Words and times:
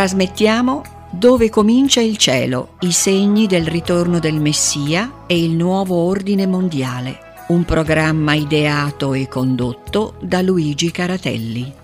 Trasmettiamo 0.00 0.82
Dove 1.10 1.50
comincia 1.50 2.00
il 2.00 2.16
cielo, 2.16 2.76
i 2.80 2.90
segni 2.90 3.46
del 3.46 3.66
ritorno 3.66 4.18
del 4.18 4.40
Messia 4.40 5.24
e 5.26 5.44
il 5.44 5.50
nuovo 5.50 5.94
ordine 5.94 6.46
mondiale. 6.46 7.18
Un 7.48 7.64
programma 7.64 8.32
ideato 8.32 9.12
e 9.12 9.28
condotto 9.28 10.14
da 10.22 10.40
Luigi 10.40 10.90
Caratelli. 10.90 11.74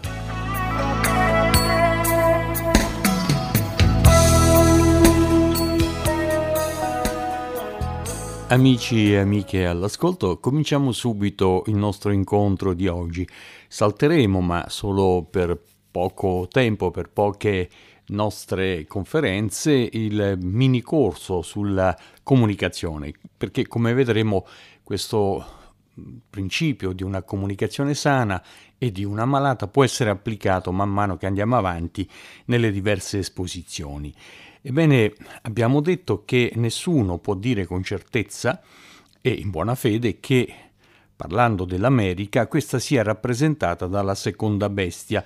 Amici 8.49 9.13
e 9.13 9.19
amiche 9.19 9.67
all'ascolto, 9.67 10.41
cominciamo 10.41 10.91
subito 10.93 11.65
il 11.67 11.77
nostro 11.77 12.13
incontro 12.13 12.73
di 12.73 12.89
oggi. 12.89 13.29
Salteremo, 13.69 14.41
ma 14.41 14.65
solo 14.71 15.29
per 15.31 15.61
poco 15.91 16.49
tempo, 16.51 16.91
per 16.91 17.11
poche 17.11 17.69
nostre 18.09 18.87
conferenze, 18.87 19.73
il 19.73 20.39
mini 20.41 20.81
corso 20.81 21.43
sulla 21.43 21.97
comunicazione, 22.23 23.13
perché 23.37 23.67
come 23.67 23.95
vedremo 23.95 24.47
questo 24.83 25.45
principio 26.29 26.93
di 26.93 27.03
una 27.03 27.23
comunicazione 27.23 27.95
sana 27.95 28.43
e 28.79 28.93
di 28.93 29.05
una 29.05 29.25
malata 29.25 29.67
può 29.67 29.83
essere 29.83 30.11
applicato 30.11 30.71
man 30.71 30.91
mano 30.91 31.17
che 31.17 31.27
andiamo 31.27 31.57
avanti 31.57 32.09
nelle 32.47 32.71
diverse 32.71 33.19
esposizioni. 33.19 34.15
Ebbene, 34.61 35.13
abbiamo 35.43 35.81
detto 35.81 36.25
che 36.25 36.53
nessuno 36.57 37.19
può 37.19 37.35
dire 37.35 37.67
con 37.67 37.83
certezza 37.83 38.61
e 39.21 39.31
in 39.31 39.51
buona 39.51 39.75
fede 39.75 40.19
che, 40.21 40.53
parlando 41.15 41.65
dell'America, 41.65 42.47
questa 42.49 42.79
sia 42.79 43.03
rappresentata 43.03 43.87
dalla 43.87 44.15
seconda 44.15 44.69
bestia 44.69 45.25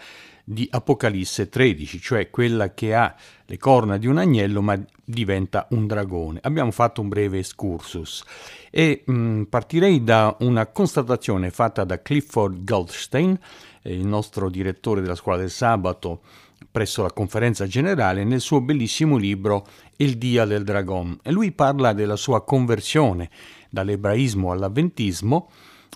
di 0.50 0.66
Apocalisse 0.68 1.48
13, 1.48 2.00
cioè 2.00 2.28
quella 2.28 2.74
che 2.74 2.92
ha 2.92 3.14
le 3.44 3.56
corna 3.56 3.98
di 3.98 4.08
un 4.08 4.18
agnello 4.18 4.60
ma 4.60 4.76
diventa 5.04 5.68
un 5.70 5.86
dragone. 5.86 6.40
Abbiamo 6.42 6.72
fatto 6.72 7.00
un 7.00 7.08
breve 7.08 7.38
excursus 7.38 8.24
e 8.68 9.04
mh, 9.06 9.12
mm, 9.12 9.42
partirei 9.44 10.02
da 10.02 10.36
una 10.40 10.66
constatazione 10.66 11.50
fatta 11.50 11.84
da 11.84 12.02
Clifford 12.02 12.64
Goldstein, 12.64 13.38
eh, 13.82 13.94
il 13.94 14.04
nostro 14.04 14.50
direttore 14.50 15.00
della 15.00 15.14
scuola 15.14 15.38
del 15.38 15.50
sabato, 15.50 16.22
presso 16.68 17.02
la 17.02 17.12
conferenza 17.12 17.68
generale 17.68 18.24
nel 18.24 18.40
suo 18.40 18.60
bellissimo 18.60 19.16
libro 19.16 19.64
Il 19.98 20.18
Dia 20.18 20.44
del 20.46 20.64
Dragon. 20.64 21.16
E 21.22 21.30
lui 21.30 21.52
parla 21.52 21.92
della 21.92 22.16
sua 22.16 22.42
conversione 22.42 23.30
dall'ebraismo 23.70 24.50
all'avventismo 24.50 25.48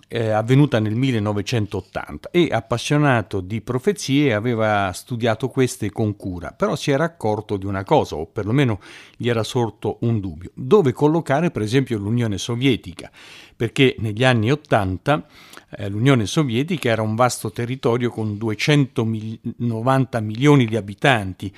eh, 0.08 0.30
avvenuta 0.30 0.78
nel 0.78 0.94
1980 0.94 2.30
e 2.30 2.48
appassionato 2.50 3.40
di 3.40 3.60
profezie 3.60 4.32
aveva 4.32 4.92
studiato 4.92 5.48
queste 5.48 5.90
con 5.90 6.14
cura, 6.16 6.52
però 6.52 6.76
si 6.76 6.90
era 6.90 7.04
accorto 7.04 7.56
di 7.56 7.66
una 7.66 7.84
cosa, 7.84 8.16
o 8.16 8.26
perlomeno 8.26 8.80
gli 9.16 9.28
era 9.28 9.42
sorto 9.42 9.98
un 10.02 10.20
dubbio, 10.20 10.50
dove 10.54 10.92
collocare 10.92 11.50
per 11.50 11.62
esempio 11.62 11.98
l'Unione 11.98 12.38
Sovietica, 12.38 13.10
perché 13.56 13.96
negli 13.98 14.24
anni 14.24 14.52
80 14.52 15.26
eh, 15.70 15.88
l'Unione 15.88 16.26
Sovietica 16.26 16.90
era 16.90 17.02
un 17.02 17.14
vasto 17.14 17.50
territorio 17.50 18.10
con 18.10 18.38
290 18.38 20.20
milioni 20.20 20.66
di 20.66 20.76
abitanti, 20.76 21.52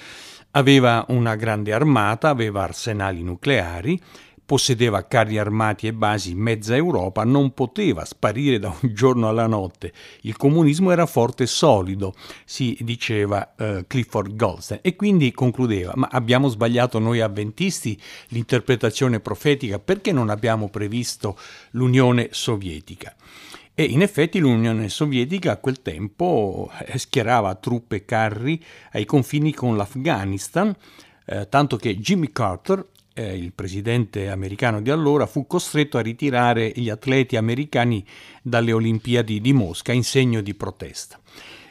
aveva 0.52 1.04
una 1.08 1.36
grande 1.36 1.72
armata, 1.74 2.30
aveva 2.30 2.62
arsenali 2.62 3.22
nucleari, 3.22 4.00
possedeva 4.46 5.06
carri 5.08 5.38
armati 5.38 5.88
e 5.88 5.92
basi 5.92 6.30
in 6.30 6.38
mezza 6.38 6.76
Europa, 6.76 7.24
non 7.24 7.52
poteva 7.52 8.04
sparire 8.04 8.60
da 8.60 8.74
un 8.80 8.94
giorno 8.94 9.28
alla 9.28 9.48
notte. 9.48 9.92
Il 10.22 10.36
comunismo 10.36 10.92
era 10.92 11.04
forte 11.04 11.42
e 11.42 11.46
solido, 11.46 12.14
si 12.44 12.78
diceva 12.80 13.54
uh, 13.58 13.84
Clifford 13.88 14.36
Goldstein, 14.36 14.80
e 14.82 14.94
quindi 14.94 15.32
concludeva, 15.32 15.92
ma 15.96 16.08
abbiamo 16.10 16.46
sbagliato 16.46 17.00
noi 17.00 17.20
avventisti 17.20 18.00
l'interpretazione 18.28 19.18
profetica, 19.18 19.80
perché 19.80 20.12
non 20.12 20.30
abbiamo 20.30 20.68
previsto 20.68 21.36
l'Unione 21.72 22.28
Sovietica? 22.30 23.14
E 23.74 23.82
in 23.82 24.00
effetti 24.00 24.38
l'Unione 24.38 24.88
Sovietica 24.88 25.52
a 25.52 25.56
quel 25.56 25.82
tempo 25.82 26.70
eh, 26.86 26.96
schierava 26.98 27.56
truppe 27.56 27.96
e 27.96 28.04
carri 28.04 28.62
ai 28.92 29.04
confini 29.04 29.52
con 29.52 29.76
l'Afghanistan, 29.76 30.74
eh, 31.26 31.48
tanto 31.48 31.76
che 31.76 31.98
Jimmy 31.98 32.30
Carter 32.30 32.86
eh, 33.16 33.34
il 33.34 33.52
presidente 33.52 34.28
americano 34.28 34.82
di 34.82 34.90
allora, 34.90 35.26
fu 35.26 35.46
costretto 35.46 35.96
a 35.96 36.02
ritirare 36.02 36.70
gli 36.74 36.90
atleti 36.90 37.36
americani 37.36 38.04
dalle 38.42 38.72
Olimpiadi 38.72 39.40
di 39.40 39.54
Mosca 39.54 39.92
in 39.92 40.04
segno 40.04 40.42
di 40.42 40.54
protesta. 40.54 41.18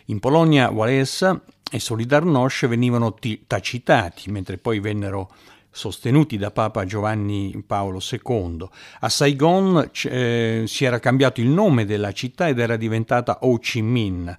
In 0.06 0.20
Polonia 0.20 0.72
Walesa 0.72 1.40
e 1.72 1.80
Solidarnosc 1.80 2.66
venivano 2.66 3.14
t- 3.14 3.42
tacitati, 3.46 4.32
mentre 4.32 4.58
poi 4.58 4.80
vennero 4.80 5.32
sostenuti 5.70 6.38
da 6.38 6.52
Papa 6.52 6.86
Giovanni 6.86 7.64
Paolo 7.66 8.00
II. 8.00 8.68
A 9.02 9.10
Saigon 9.10 9.90
eh, 10.06 10.64
si 10.66 10.86
era 10.86 11.00
cambiato 11.00 11.42
il 11.42 11.48
nome 11.48 11.86
della 11.86 12.12
città 12.12 12.48
ed 12.48 12.60
era 12.60 12.76
diventata 12.76 13.40
Ho 13.42 13.58
Chi 13.60 13.82
Minh. 13.82 14.36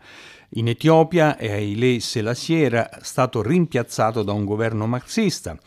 In 0.50 0.69
Etiopia 0.69 1.37
Haile 1.39 2.00
Selassie 2.00 2.62
era 2.62 2.89
stato 3.03 3.43
rimpiazzato 3.43 4.22
da 4.22 4.33
un 4.33 4.45
governo 4.45 4.87
marxista 4.87 5.59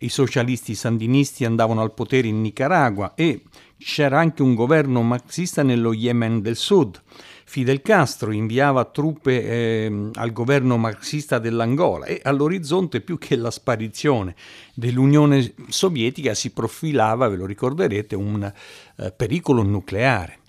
i 0.00 0.08
socialisti 0.08 0.74
sandinisti 0.74 1.44
andavano 1.44 1.80
al 1.80 1.92
potere 1.92 2.28
in 2.28 2.40
Nicaragua 2.40 3.14
e 3.14 3.42
c'era 3.78 4.18
anche 4.18 4.42
un 4.42 4.54
governo 4.54 5.02
marxista 5.02 5.62
nello 5.62 5.92
Yemen 5.92 6.42
del 6.42 6.56
Sud. 6.56 7.00
Fidel 7.44 7.82
Castro 7.82 8.30
inviava 8.30 8.84
truppe 8.84 9.42
eh, 9.42 10.10
al 10.14 10.32
governo 10.32 10.76
marxista 10.76 11.38
dell'Angola 11.38 12.06
e 12.06 12.20
all'orizzonte 12.22 13.00
più 13.00 13.18
che 13.18 13.34
la 13.34 13.50
sparizione 13.50 14.36
dell'Unione 14.74 15.54
Sovietica 15.68 16.34
si 16.34 16.50
profilava, 16.50 17.28
ve 17.28 17.36
lo 17.36 17.46
ricorderete, 17.46 18.14
un 18.14 18.44
eh, 18.44 19.12
pericolo 19.12 19.62
nucleare. 19.62 20.39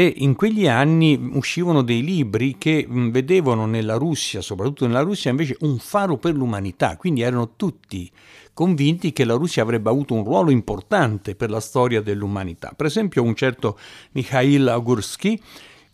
E 0.00 0.14
in 0.16 0.34
quegli 0.34 0.66
anni 0.66 1.28
uscivano 1.34 1.82
dei 1.82 2.02
libri 2.02 2.56
che 2.56 2.86
vedevano 2.88 3.66
nella 3.66 3.96
Russia, 3.96 4.40
soprattutto 4.40 4.86
nella 4.86 5.02
Russia, 5.02 5.30
invece 5.30 5.58
un 5.60 5.78
faro 5.78 6.16
per 6.16 6.34
l'umanità, 6.34 6.96
quindi 6.96 7.20
erano 7.20 7.50
tutti 7.54 8.10
convinti 8.54 9.12
che 9.12 9.26
la 9.26 9.34
Russia 9.34 9.62
avrebbe 9.62 9.90
avuto 9.90 10.14
un 10.14 10.24
ruolo 10.24 10.48
importante 10.48 11.34
per 11.34 11.50
la 11.50 11.60
storia 11.60 12.00
dell'umanità. 12.00 12.72
Per 12.74 12.86
esempio 12.86 13.22
un 13.22 13.34
certo 13.34 13.78
Mikhail 14.12 14.68
Agursky 14.68 15.38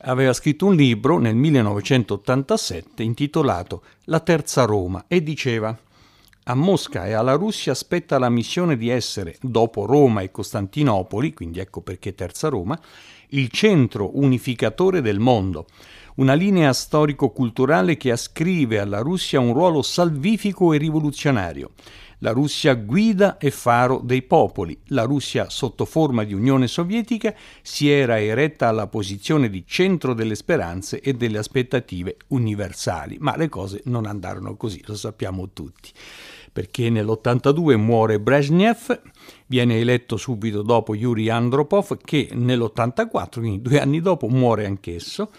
aveva 0.02 0.32
scritto 0.32 0.66
un 0.66 0.76
libro 0.76 1.18
nel 1.18 1.34
1987 1.34 3.02
intitolato 3.02 3.82
La 4.04 4.20
Terza 4.20 4.66
Roma 4.66 5.06
e 5.08 5.20
diceva 5.20 5.76
a 6.48 6.54
Mosca 6.54 7.06
e 7.06 7.12
alla 7.12 7.34
Russia 7.34 7.74
spetta 7.74 8.20
la 8.20 8.28
missione 8.28 8.76
di 8.76 8.88
essere, 8.88 9.36
dopo 9.40 9.84
Roma 9.84 10.20
e 10.20 10.30
Costantinopoli, 10.30 11.34
quindi 11.34 11.58
ecco 11.58 11.80
perché 11.80 12.14
Terza 12.14 12.48
Roma, 12.48 12.78
il 13.30 13.48
centro 13.50 14.18
unificatore 14.18 15.00
del 15.00 15.18
mondo, 15.18 15.66
una 16.16 16.34
linea 16.34 16.72
storico-culturale 16.72 17.96
che 17.96 18.10
ascrive 18.10 18.78
alla 18.78 19.00
Russia 19.00 19.40
un 19.40 19.52
ruolo 19.52 19.82
salvifico 19.82 20.72
e 20.72 20.78
rivoluzionario 20.78 21.70
la 22.20 22.30
Russia 22.30 22.74
guida 22.74 23.36
e 23.38 23.50
faro 23.50 24.00
dei 24.02 24.22
popoli. 24.22 24.78
La 24.86 25.02
Russia, 25.02 25.50
sotto 25.50 25.84
forma 25.84 26.24
di 26.24 26.32
Unione 26.32 26.66
Sovietica, 26.66 27.34
si 27.62 27.90
era 27.90 28.20
eretta 28.20 28.68
alla 28.68 28.86
posizione 28.86 29.50
di 29.50 29.64
centro 29.66 30.14
delle 30.14 30.34
speranze 30.34 31.00
e 31.00 31.12
delle 31.14 31.38
aspettative 31.38 32.16
universali. 32.28 33.16
Ma 33.20 33.36
le 33.36 33.48
cose 33.48 33.82
non 33.84 34.06
andarono 34.06 34.56
così, 34.56 34.82
lo 34.86 34.96
sappiamo 34.96 35.50
tutti. 35.52 35.90
Perché 36.56 36.88
nell'82 36.88 37.76
muore 37.76 38.18
Brezhnev, 38.18 38.98
viene 39.46 39.78
eletto 39.78 40.16
subito 40.16 40.62
dopo 40.62 40.94
Yuri 40.94 41.28
Andropov, 41.28 41.98
che 42.02 42.30
nell'84, 42.32 43.40
quindi 43.40 43.60
due 43.60 43.78
anni 43.78 44.00
dopo, 44.00 44.26
muore 44.28 44.64
anch'esso. 44.64 45.30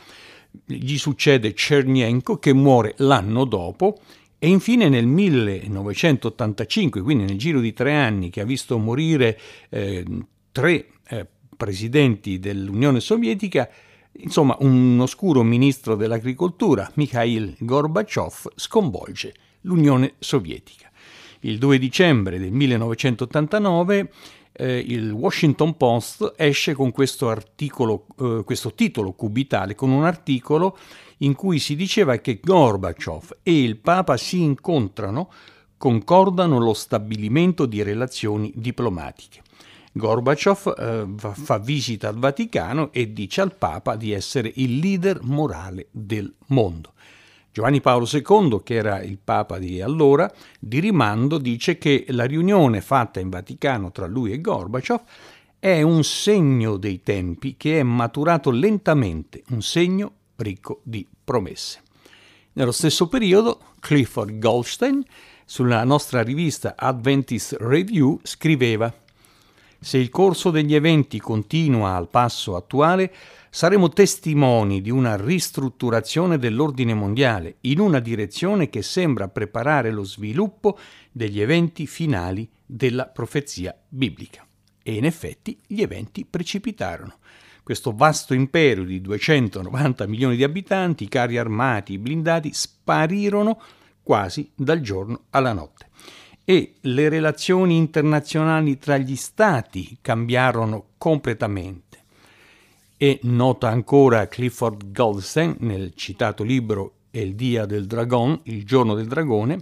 Gli 0.63 0.95
succede 0.99 1.53
Chernenko, 1.53 2.37
che 2.37 2.53
muore 2.53 2.93
l'anno 2.97 3.45
dopo, 3.45 3.97
e 4.37 4.47
infine 4.47 4.89
nel 4.89 5.07
1985, 5.07 7.01
quindi 7.01 7.23
nel 7.23 7.39
giro 7.39 7.61
di 7.61 7.73
tre 7.73 7.95
anni, 7.95 8.29
che 8.29 8.41
ha 8.41 8.45
visto 8.45 8.77
morire 8.77 9.39
eh, 9.69 10.05
tre 10.51 10.85
eh, 11.07 11.25
presidenti 11.57 12.37
dell'Unione 12.37 12.99
Sovietica, 12.99 13.67
insomma 14.11 14.55
un 14.59 14.99
oscuro 14.99 15.41
ministro 15.41 15.95
dell'agricoltura, 15.95 16.91
Mikhail 16.93 17.55
Gorbaciov, 17.57 18.51
sconvolge 18.53 19.33
l'Unione 19.61 20.13
Sovietica. 20.19 20.86
Il 21.41 21.57
2 21.57 21.77
dicembre 21.77 22.39
del 22.39 22.51
1989 22.51 24.09
eh, 24.57 24.77
il 24.79 25.11
Washington 25.11 25.77
Post 25.77 26.33
esce 26.35 26.73
con 26.73 26.91
questo, 26.91 27.29
articolo, 27.29 28.07
eh, 28.19 28.41
questo 28.43 28.73
titolo 28.73 29.13
cubitale, 29.13 29.75
con 29.75 29.91
un 29.91 30.03
articolo 30.03 30.77
in 31.19 31.35
cui 31.35 31.59
si 31.59 31.75
diceva 31.75 32.17
che 32.17 32.39
Gorbaciov 32.43 33.37
e 33.43 33.61
il 33.63 33.77
Papa 33.77 34.17
si 34.17 34.41
incontrano, 34.41 35.31
concordano 35.77 36.59
lo 36.59 36.73
stabilimento 36.73 37.65
di 37.65 37.83
relazioni 37.83 38.51
diplomatiche. 38.55 39.41
Gorbaciov 39.91 40.75
eh, 40.77 41.05
fa 41.33 41.57
visita 41.57 42.07
al 42.07 42.17
Vaticano 42.17 42.91
e 42.91 43.13
dice 43.13 43.41
al 43.41 43.55
Papa 43.55 43.95
di 43.95 44.11
essere 44.11 44.51
il 44.55 44.77
leader 44.77 45.19
morale 45.23 45.87
del 45.91 46.31
mondo. 46.47 46.93
Giovanni 47.57 47.81
Paolo 47.81 48.07
II, 48.07 48.62
che 48.63 48.75
era 48.75 49.01
il 49.01 49.18
Papa 49.18 49.57
di 49.57 49.81
allora, 49.81 50.31
di 50.59 50.80
rimando 50.80 51.39
dice 51.39 51.80
che 51.80 52.06
la 52.09 52.25
riunione 52.25 52.81
fatta 52.81 53.19
in 53.19 53.30
Vaticano 53.30 53.92
tra 53.92 54.06
lui 54.06 54.31
e 54.31 54.42
Gorbaciov 54.42 55.01
è 55.57 55.81
un 55.81 56.04
segno 56.04 56.77
dei 56.77 57.01
tempi 57.01 57.57
che 57.57 57.80
è 57.80 57.81
maturato 57.81 58.51
lentamente, 58.51 59.42
un 59.50 59.63
segno 59.63 60.12
ricco 60.36 60.81
di 60.83 61.04
promesse. 61.24 61.81
Nello 62.54 62.71
stesso 62.71 63.07
periodo, 63.07 63.59
Clifford 63.80 64.38
Goldstein, 64.38 65.04
sulla 65.44 65.83
nostra 65.83 66.21
rivista 66.21 66.75
Adventist 66.77 67.56
Review, 67.59 68.19
scriveva 68.21 68.94
Se 69.79 69.97
il 69.97 70.09
corso 70.09 70.50
degli 70.50 70.74
eventi 70.74 71.19
continua 71.19 71.95
al 71.95 72.09
passo 72.09 72.56
attuale, 72.56 73.13
saremo 73.50 73.89
testimoni 73.89 74.81
di 74.81 74.89
una 74.89 75.15
ristrutturazione 75.15 76.38
dell'ordine 76.38 76.94
mondiale 76.94 77.57
in 77.62 77.79
una 77.79 78.00
direzione 78.00 78.69
che 78.69 78.81
sembra 78.81 79.27
preparare 79.27 79.91
lo 79.91 80.03
sviluppo 80.03 80.77
degli 81.12 81.41
eventi 81.41 81.88
finali 81.88 82.50
della 82.65 83.06
profezia 83.06 83.75
biblica. 83.88 84.45
E 84.81 84.94
in 84.95 85.06
effetti 85.06 85.59
gli 85.65 85.81
eventi 85.81 86.25
precipitarono 86.25 87.18
questo 87.68 87.91
vasto 87.91 88.33
impero 88.33 88.83
di 88.83 89.01
290 89.01 90.07
milioni 90.07 90.38
di 90.38 90.44
abitanti, 90.45 91.03
i 91.03 91.09
carri 91.09 91.38
armati, 91.38 91.91
i 91.91 91.97
blindati, 91.97 92.53
sparirono 92.53 93.62
quasi 94.01 94.50
dal 94.56 94.80
giorno 94.80 95.25
alla 95.31 95.51
notte. 95.51 95.89
E 96.49 96.75
le 96.79 97.09
relazioni 97.09 97.75
internazionali 97.75 98.77
tra 98.77 98.95
gli 98.95 99.17
stati 99.17 99.97
cambiarono 99.99 100.91
completamente. 100.97 102.03
E 102.95 103.19
nota 103.23 103.67
ancora 103.67 104.29
Clifford 104.29 104.94
Goldstein 104.94 105.57
nel 105.59 105.91
citato 105.94 106.45
libro 106.45 106.94
El 107.11 107.35
Dia 107.35 107.65
del 107.65 107.85
Dragon, 107.85 108.39
il 108.44 108.63
giorno 108.63 108.95
del 108.95 109.07
dragone, 109.07 109.59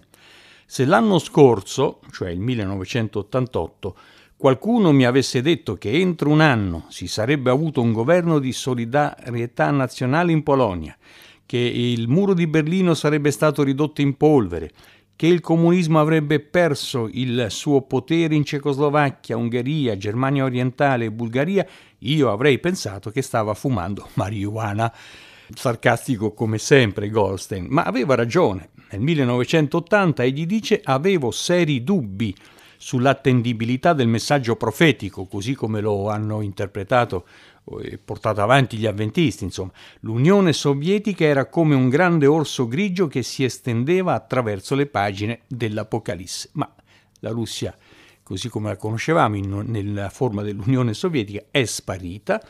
se 0.67 0.85
l'anno 0.85 1.17
scorso, 1.17 2.01
cioè 2.11 2.29
il 2.29 2.39
1988, 2.39 3.95
qualcuno 4.37 4.91
mi 4.91 5.05
avesse 5.05 5.41
detto 5.41 5.77
che 5.77 5.89
entro 5.89 6.29
un 6.29 6.39
anno 6.39 6.85
si 6.89 7.07
sarebbe 7.07 7.49
avuto 7.49 7.81
un 7.81 7.93
governo 7.93 8.37
di 8.37 8.51
solidarietà 8.51 9.71
nazionale 9.71 10.31
in 10.31 10.43
Polonia, 10.43 10.95
che 11.47 11.57
il 11.57 12.07
muro 12.07 12.35
di 12.35 12.45
Berlino 12.45 12.93
sarebbe 12.93 13.31
stato 13.31 13.63
ridotto 13.63 14.01
in 14.01 14.17
polvere, 14.17 14.71
che 15.15 15.27
il 15.27 15.39
comunismo 15.39 15.99
avrebbe 15.99 16.39
perso 16.39 17.09
il 17.11 17.47
suo 17.49 17.81
potere 17.81 18.35
in 18.35 18.43
Cecoslovacchia, 18.43 19.37
Ungheria, 19.37 19.97
Germania 19.97 20.43
orientale 20.43 21.05
e 21.05 21.11
Bulgaria, 21.11 21.65
io 21.99 22.31
avrei 22.31 22.59
pensato 22.59 23.09
che 23.11 23.21
stava 23.21 23.53
fumando 23.53 24.09
marijuana. 24.15 24.93
Sarcastico 25.53 26.33
come 26.33 26.57
sempre 26.57 27.09
Goldstein, 27.09 27.67
ma 27.69 27.83
aveva 27.83 28.15
ragione. 28.15 28.69
Nel 28.89 29.01
1980 29.01 30.23
egli 30.23 30.45
dice 30.47 30.81
avevo 30.83 31.29
seri 31.29 31.83
dubbi 31.83 32.35
sull'attendibilità 32.77 33.93
del 33.93 34.07
messaggio 34.07 34.55
profetico, 34.55 35.25
così 35.25 35.53
come 35.53 35.81
lo 35.81 36.09
hanno 36.09 36.41
interpretato 36.41 37.25
portato 38.03 38.41
avanti 38.41 38.77
gli 38.77 38.85
avventisti, 38.85 39.43
insomma, 39.43 39.71
l'Unione 40.01 40.53
Sovietica 40.53 41.25
era 41.25 41.47
come 41.47 41.73
un 41.73 41.89
grande 41.89 42.27
orso 42.27 42.67
grigio 42.67 43.07
che 43.07 43.23
si 43.23 43.43
estendeva 43.43 44.13
attraverso 44.13 44.75
le 44.75 44.85
pagine 44.85 45.41
dell'Apocalisse, 45.47 46.49
ma 46.53 46.71
la 47.19 47.31
Russia, 47.31 47.75
così 48.21 48.49
come 48.49 48.69
la 48.69 48.77
conoscevamo 48.77 49.35
in, 49.35 49.63
nella 49.65 50.09
forma 50.09 50.43
dell'Unione 50.43 50.93
Sovietica, 50.93 51.45
è 51.49 51.65
sparita 51.65 52.41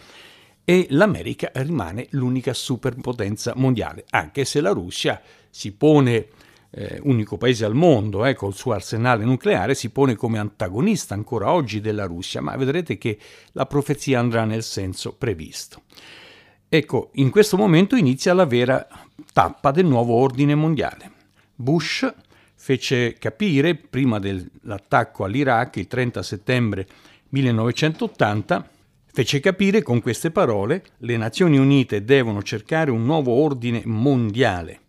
e 0.66 0.88
l'America 0.90 1.52
rimane 1.54 2.08
l'unica 2.12 2.54
superpotenza 2.54 3.54
mondiale, 3.56 4.04
anche 4.10 4.44
se 4.44 4.60
la 4.60 4.72
Russia 4.72 5.22
si 5.50 5.72
pone 5.72 6.28
eh, 6.78 7.00
unico 7.04 7.38
paese 7.38 7.64
al 7.64 7.74
mondo, 7.74 8.26
eh, 8.26 8.34
col 8.34 8.54
suo 8.54 8.74
arsenale 8.74 9.24
nucleare, 9.24 9.76
si 9.76 9.90
pone 9.90 10.16
come 10.16 10.40
antagonista 10.40 11.14
ancora 11.14 11.52
oggi 11.52 11.80
della 11.80 12.06
Russia, 12.06 12.42
ma 12.42 12.56
vedrete 12.58 12.98
che 12.98 13.18
la 13.54 13.66
profezia 13.66 14.20
andrà 14.20 14.44
nel 14.44 14.62
senso 14.62 15.14
previsto. 15.14 15.84
Ecco, 16.68 17.12
in 17.14 17.30
questo 17.30 17.56
momento 17.56 17.96
inizia 17.96 18.34
la 18.34 18.46
vera 18.46 18.86
tappa 19.32 19.72
del 19.72 19.86
nuovo 19.86 20.16
ordine 20.16 20.54
mondiale. 20.54 21.12
Bush 21.56 22.14
fece 22.56 23.14
capire, 23.14 23.76
prima 23.76 24.20
dell'attacco 24.20 25.24
all'Iraq, 25.24 25.78
il 25.78 25.88
30 25.88 26.24
settembre 26.24 26.88
1980, 27.30 28.70
fece 29.14 29.40
capire 29.40 29.82
con 29.82 30.02
queste 30.02 30.30
parole 30.30 30.84
le 30.98 31.16
Nazioni 31.16 31.58
Unite 31.58 32.04
devono 32.04 32.44
cercare 32.44 32.92
un 32.92 33.06
nuovo 33.06 33.32
ordine 33.32 33.82
mondiale 33.86 34.82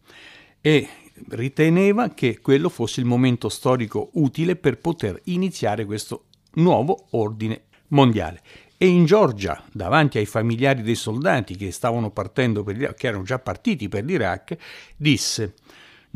e 0.60 0.88
riteneva 1.28 2.10
che 2.10 2.40
quello 2.40 2.68
fosse 2.68 3.00
il 3.00 3.06
momento 3.06 3.48
storico 3.48 4.10
utile 4.14 4.56
per 4.56 4.78
poter 4.78 5.20
iniziare 5.24 5.84
questo 5.84 6.24
nuovo 6.54 7.06
ordine 7.10 7.62
mondiale. 7.88 8.42
E 8.78 8.86
in 8.86 9.06
Georgia, 9.06 9.62
davanti 9.72 10.18
ai 10.18 10.26
familiari 10.26 10.82
dei 10.82 10.94
soldati 10.94 11.56
che 11.56 11.70
stavano 11.70 12.10
partendo 12.10 12.62
per 12.62 12.94
che 12.94 13.06
erano 13.06 13.22
già 13.22 13.38
partiti 13.38 13.88
per 13.88 14.04
l'Iraq, 14.04 14.56
disse 14.96 15.54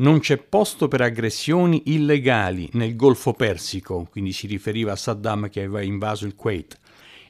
non 0.01 0.19
c'è 0.19 0.37
posto 0.37 0.87
per 0.87 1.01
aggressioni 1.01 1.83
illegali 1.85 2.69
nel 2.73 2.95
Golfo 2.95 3.33
Persico, 3.33 4.07
quindi 4.09 4.31
si 4.31 4.47
riferiva 4.47 4.93
a 4.93 4.95
Saddam 4.95 5.49
che 5.49 5.59
aveva 5.59 5.81
invaso 5.81 6.25
il 6.25 6.35
Kuwait, 6.35 6.77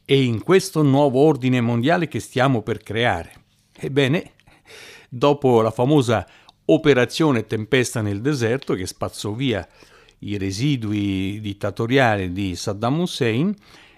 e 0.05 0.23
in 0.23 0.41
questo 0.41 0.81
nuovo 0.81 1.19
ordine 1.19 1.59
mondiale 1.59 2.07
che 2.07 2.21
stiamo 2.21 2.61
per 2.61 2.81
creare. 2.81 3.33
Ebbene, 3.77 4.33
dopo 5.09 5.61
la 5.61 5.71
famosa 5.71 6.25
Operazione 6.65 7.45
Tempesta 7.45 8.01
nel 8.01 8.21
deserto 8.21 8.73
che 8.73 8.85
spazzò 8.85 9.31
via 9.31 9.67
i 10.19 10.37
residui 10.37 11.39
dittatoriali 11.41 12.31
di 12.31 12.55
Saddam 12.55 12.99
Hussein, 12.99 13.53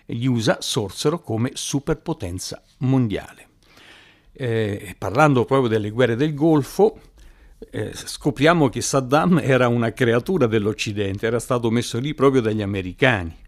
gli 0.06 0.26
USA 0.26 0.58
sorsero 0.60 1.20
come 1.20 1.52
superpotenza 1.54 2.62
mondiale. 2.80 3.48
Eh, 4.32 4.96
parlando 4.98 5.46
proprio 5.46 5.70
delle 5.70 5.92
guerre 5.92 6.16
del 6.16 6.34
Golfo, 6.34 7.00
eh, 7.70 7.92
scopriamo 7.94 8.70
che 8.70 8.82
Saddam 8.82 9.40
era 9.40 9.68
una 9.68 9.92
creatura 9.92 10.48
dell'Occidente, 10.48 11.28
era 11.28 11.40
stato 11.40 11.70
messo 11.70 12.00
lì 12.00 12.14
proprio 12.14 12.42
dagli 12.42 12.62
americani 12.62 13.42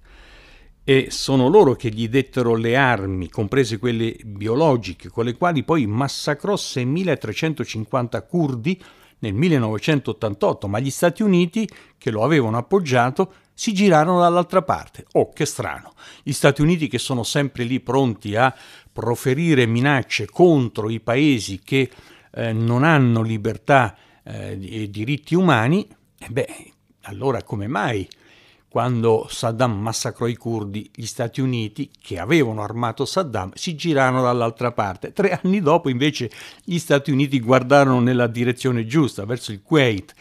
e 0.88 1.08
sono 1.10 1.48
loro 1.48 1.74
che 1.74 1.90
gli 1.90 2.08
dettero 2.08 2.54
le 2.54 2.76
armi, 2.76 3.28
comprese 3.28 3.80
quelle 3.80 4.16
biologiche, 4.24 5.10
con 5.10 5.26
le 5.26 5.36
quali 5.36 5.64
poi 5.64 5.88
massacrò 5.88 6.54
6.350 6.54 8.28
curdi 8.28 8.80
nel 9.26 9.34
1988, 9.34 10.68
ma 10.68 10.80
gli 10.80 10.92
Stati 10.92 11.24
Uniti, 11.24 11.68
che 11.98 12.12
lo 12.12 12.24
avevano 12.24 12.58
appoggiato, 12.58 13.34
si 13.54 13.74
girarono 13.74 14.20
dall'altra 14.20 14.62
parte. 14.62 15.06
Oh, 15.14 15.32
che 15.32 15.46
strano! 15.46 15.94
Gli 16.22 16.32
Stati 16.32 16.62
Uniti 16.62 16.88
che 16.88 17.00
sono 17.00 17.24
sempre 17.24 17.64
lì 17.64 17.80
pronti 17.80 18.36
a 18.36 18.56
proferire 18.92 19.66
minacce 19.66 20.28
contro 20.28 20.90
i 20.90 21.00
paesi 21.00 21.60
che 21.64 21.90
eh, 22.32 22.54
non 22.54 22.84
hanno 22.84 23.22
libertà 23.22 23.96
eh, 24.24 24.60
e 24.62 24.90
diritti 24.90 25.36
umani, 25.36 25.88
e 26.18 26.28
beh, 26.30 26.72
allora 27.04 27.44
come 27.44 27.68
mai 27.68 28.08
quando 28.76 29.26
Saddam 29.30 29.72
massacrò 29.72 30.28
i 30.28 30.36
curdi, 30.36 30.92
gli 30.94 31.06
Stati 31.06 31.40
Uniti, 31.40 31.90
che 31.98 32.20
avevano 32.20 32.62
armato 32.62 33.06
Saddam, 33.06 33.54
si 33.54 33.74
girarono 33.74 34.24
dall'altra 34.24 34.74
parte. 34.74 35.14
Tre 35.14 35.40
anni 35.42 35.62
dopo, 35.62 35.88
invece, 35.88 36.30
gli 36.62 36.78
Stati 36.78 37.10
Uniti 37.10 37.40
guardarono 37.40 38.02
nella 38.02 38.28
direzione 38.28 38.86
giusta, 38.86 39.24
verso 39.24 39.54
il 39.54 39.62
Kuwait. 39.64 40.14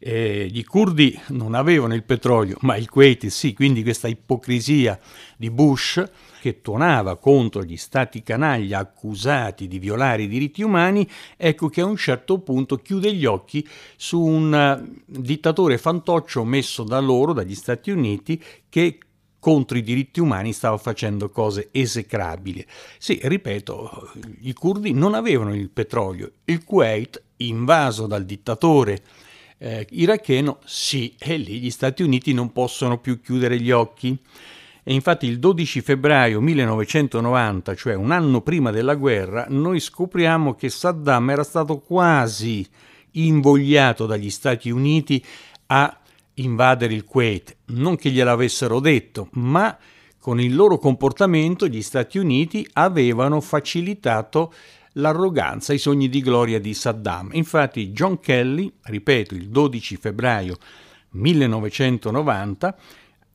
Eh, 0.00 0.50
I 0.52 0.64
curdi 0.64 1.16
non 1.28 1.54
avevano 1.54 1.94
il 1.94 2.02
petrolio, 2.02 2.56
ma 2.62 2.74
il 2.74 2.90
Kuwait 2.90 3.28
sì, 3.28 3.52
quindi 3.52 3.84
questa 3.84 4.08
ipocrisia 4.08 4.98
di 5.36 5.48
Bush 5.52 6.04
che 6.42 6.60
tuonava 6.60 7.18
contro 7.18 7.62
gli 7.62 7.76
stati 7.76 8.24
canaglia 8.24 8.80
accusati 8.80 9.68
di 9.68 9.78
violare 9.78 10.24
i 10.24 10.26
diritti 10.26 10.60
umani, 10.62 11.08
ecco 11.36 11.68
che 11.68 11.82
a 11.82 11.84
un 11.84 11.96
certo 11.96 12.40
punto 12.40 12.78
chiude 12.78 13.14
gli 13.14 13.24
occhi 13.24 13.64
su 13.96 14.20
un 14.20 14.52
eh, 14.52 15.02
dittatore 15.06 15.78
fantoccio 15.78 16.42
messo 16.42 16.82
da 16.82 16.98
loro, 16.98 17.32
dagli 17.32 17.54
Stati 17.54 17.92
Uniti, 17.92 18.42
che 18.68 18.98
contro 19.38 19.78
i 19.78 19.84
diritti 19.84 20.18
umani 20.18 20.52
stava 20.52 20.78
facendo 20.78 21.30
cose 21.30 21.68
esecrabili. 21.70 22.66
Sì, 22.98 23.20
ripeto, 23.22 24.10
i 24.40 24.52
curdi 24.52 24.92
non 24.92 25.14
avevano 25.14 25.54
il 25.54 25.70
petrolio, 25.70 26.32
il 26.46 26.64
Kuwait, 26.64 27.22
invaso 27.36 28.08
dal 28.08 28.24
dittatore 28.24 29.00
eh, 29.58 29.86
iracheno, 29.90 30.58
sì, 30.64 31.14
e 31.16 31.36
lì 31.36 31.60
gli 31.60 31.70
Stati 31.70 32.02
Uniti 32.02 32.32
non 32.32 32.50
possono 32.50 32.98
più 32.98 33.20
chiudere 33.20 33.60
gli 33.60 33.70
occhi. 33.70 34.18
E 34.84 34.92
infatti 34.92 35.26
il 35.26 35.38
12 35.38 35.80
febbraio 35.80 36.40
1990, 36.40 37.74
cioè 37.76 37.94
un 37.94 38.10
anno 38.10 38.40
prima 38.40 38.72
della 38.72 38.96
guerra, 38.96 39.46
noi 39.48 39.78
scopriamo 39.78 40.54
che 40.54 40.68
Saddam 40.70 41.30
era 41.30 41.44
stato 41.44 41.78
quasi 41.78 42.66
invogliato 43.12 44.06
dagli 44.06 44.30
Stati 44.30 44.70
Uniti 44.70 45.24
a 45.66 45.96
invadere 46.34 46.94
il 46.94 47.04
Kuwait. 47.04 47.56
Non 47.66 47.96
che 47.96 48.10
gliel'avessero 48.10 48.80
detto, 48.80 49.28
ma 49.32 49.76
con 50.18 50.40
il 50.40 50.54
loro 50.54 50.78
comportamento 50.78 51.68
gli 51.68 51.82
Stati 51.82 52.18
Uniti 52.18 52.66
avevano 52.72 53.40
facilitato 53.40 54.52
l'arroganza, 54.94 55.72
i 55.72 55.78
sogni 55.78 56.08
di 56.08 56.20
gloria 56.20 56.58
di 56.58 56.74
Saddam. 56.74 57.30
Infatti 57.32 57.90
John 57.90 58.18
Kelly, 58.18 58.72
ripeto, 58.82 59.34
il 59.34 59.48
12 59.48 59.96
febbraio 59.96 60.56
1990, 61.10 62.76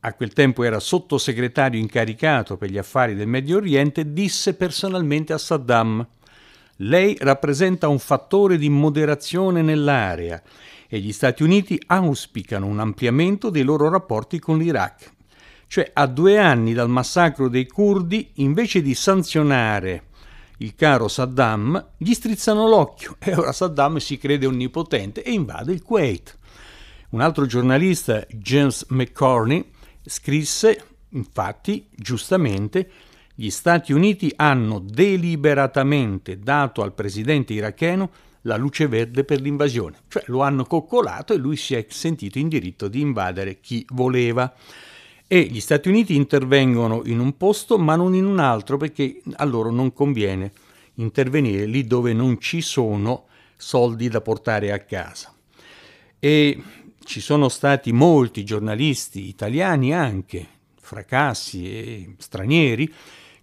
a 0.01 0.13
quel 0.13 0.33
tempo 0.33 0.63
era 0.63 0.79
sottosegretario 0.79 1.79
incaricato 1.79 2.57
per 2.57 2.69
gli 2.69 2.77
affari 2.77 3.15
del 3.15 3.27
Medio 3.27 3.57
Oriente, 3.57 4.13
disse 4.13 4.53
personalmente 4.53 5.33
a 5.33 5.37
Saddam 5.37 6.07
lei 6.81 7.15
rappresenta 7.19 7.87
un 7.87 7.97
fattore 7.97 8.57
di 8.57 8.69
moderazione 8.69 9.61
nell'area 9.61 10.41
e 10.87 10.99
gli 10.99 11.11
Stati 11.11 11.41
Uniti 11.41 11.81
auspicano 11.87 12.67
un 12.67 12.79
ampliamento 12.79 13.49
dei 13.49 13.63
loro 13.63 13.89
rapporti 13.89 14.39
con 14.39 14.57
l'Iraq. 14.57 15.11
Cioè, 15.67 15.89
a 15.93 16.05
due 16.05 16.37
anni 16.37 16.73
dal 16.73 16.87
massacro 16.87 17.49
dei 17.49 17.67
curdi, 17.67 18.29
invece 18.35 18.81
di 18.81 18.93
sanzionare 18.93 20.03
il 20.57 20.75
caro 20.75 21.07
Saddam, 21.07 21.93
gli 21.97 22.13
strizzano 22.13 22.67
l'occhio 22.67 23.15
e 23.19 23.35
ora 23.35 23.51
Saddam 23.51 23.97
si 23.97 24.17
crede 24.17 24.45
onnipotente 24.45 25.23
e 25.23 25.31
invade 25.31 25.73
il 25.73 25.81
Kuwait. 25.81 26.37
Un 27.09 27.21
altro 27.21 27.45
giornalista, 27.45 28.25
James 28.29 28.85
McCorney, 28.89 29.65
scrisse, 30.07 30.83
infatti, 31.09 31.87
giustamente, 31.93 32.89
gli 33.35 33.49
Stati 33.49 33.93
Uniti 33.93 34.31
hanno 34.35 34.79
deliberatamente 34.79 36.39
dato 36.39 36.81
al 36.81 36.93
presidente 36.93 37.53
iracheno 37.53 38.09
la 38.41 38.55
luce 38.55 38.87
verde 38.87 39.23
per 39.23 39.41
l'invasione, 39.41 39.97
cioè 40.07 40.23
lo 40.27 40.41
hanno 40.41 40.63
coccolato 40.63 41.33
e 41.33 41.37
lui 41.37 41.57
si 41.57 41.75
è 41.75 41.85
sentito 41.89 42.39
in 42.39 42.47
diritto 42.47 42.87
di 42.87 43.01
invadere 43.01 43.59
chi 43.59 43.85
voleva. 43.89 44.51
E 45.27 45.41
gli 45.41 45.59
Stati 45.59 45.89
Uniti 45.89 46.15
intervengono 46.15 47.01
in 47.05 47.19
un 47.19 47.35
posto 47.35 47.77
ma 47.77 47.95
non 47.95 48.15
in 48.15 48.25
un 48.25 48.39
altro 48.39 48.77
perché 48.77 49.21
a 49.35 49.43
loro 49.43 49.69
non 49.69 49.91
conviene 49.91 50.51
intervenire 50.95 51.65
lì 51.65 51.83
dove 51.85 52.13
non 52.13 52.39
ci 52.39 52.61
sono 52.61 53.25
soldi 53.57 54.07
da 54.07 54.21
portare 54.21 54.71
a 54.71 54.79
casa. 54.79 55.33
E 56.19 56.61
ci 57.07 57.21
sono 57.21 57.47
stati 57.47 57.93
molti 57.93 58.43
giornalisti 58.43 59.29
italiani 59.29 59.93
anche, 59.93 60.45
fracassi 60.75 61.65
e 61.65 62.15
stranieri, 62.17 62.93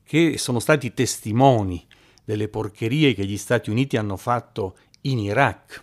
che 0.04 0.36
sono 0.36 0.58
stati 0.58 0.92
testimoni 0.92 1.82
delle 2.26 2.48
porcherie 2.48 3.14
che 3.14 3.24
gli 3.24 3.38
Stati 3.38 3.70
Uniti 3.70 3.96
hanno 3.96 4.18
fatto 4.18 4.76
in 5.02 5.18
Iraq. 5.18 5.82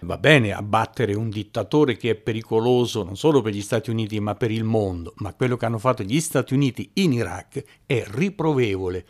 Va 0.00 0.18
bene 0.18 0.52
abbattere 0.52 1.14
un 1.14 1.30
dittatore 1.30 1.96
che 1.96 2.10
è 2.10 2.14
pericoloso 2.16 3.02
non 3.02 3.16
solo 3.16 3.40
per 3.40 3.54
gli 3.54 3.62
Stati 3.62 3.88
Uniti 3.88 4.20
ma 4.20 4.34
per 4.34 4.50
il 4.50 4.64
mondo, 4.64 5.14
ma 5.16 5.32
quello 5.32 5.56
che 5.56 5.64
hanno 5.64 5.78
fatto 5.78 6.02
gli 6.02 6.20
Stati 6.20 6.52
Uniti 6.52 6.90
in 6.94 7.14
Iraq 7.14 7.64
è 7.86 8.04
riprovevole 8.08 9.06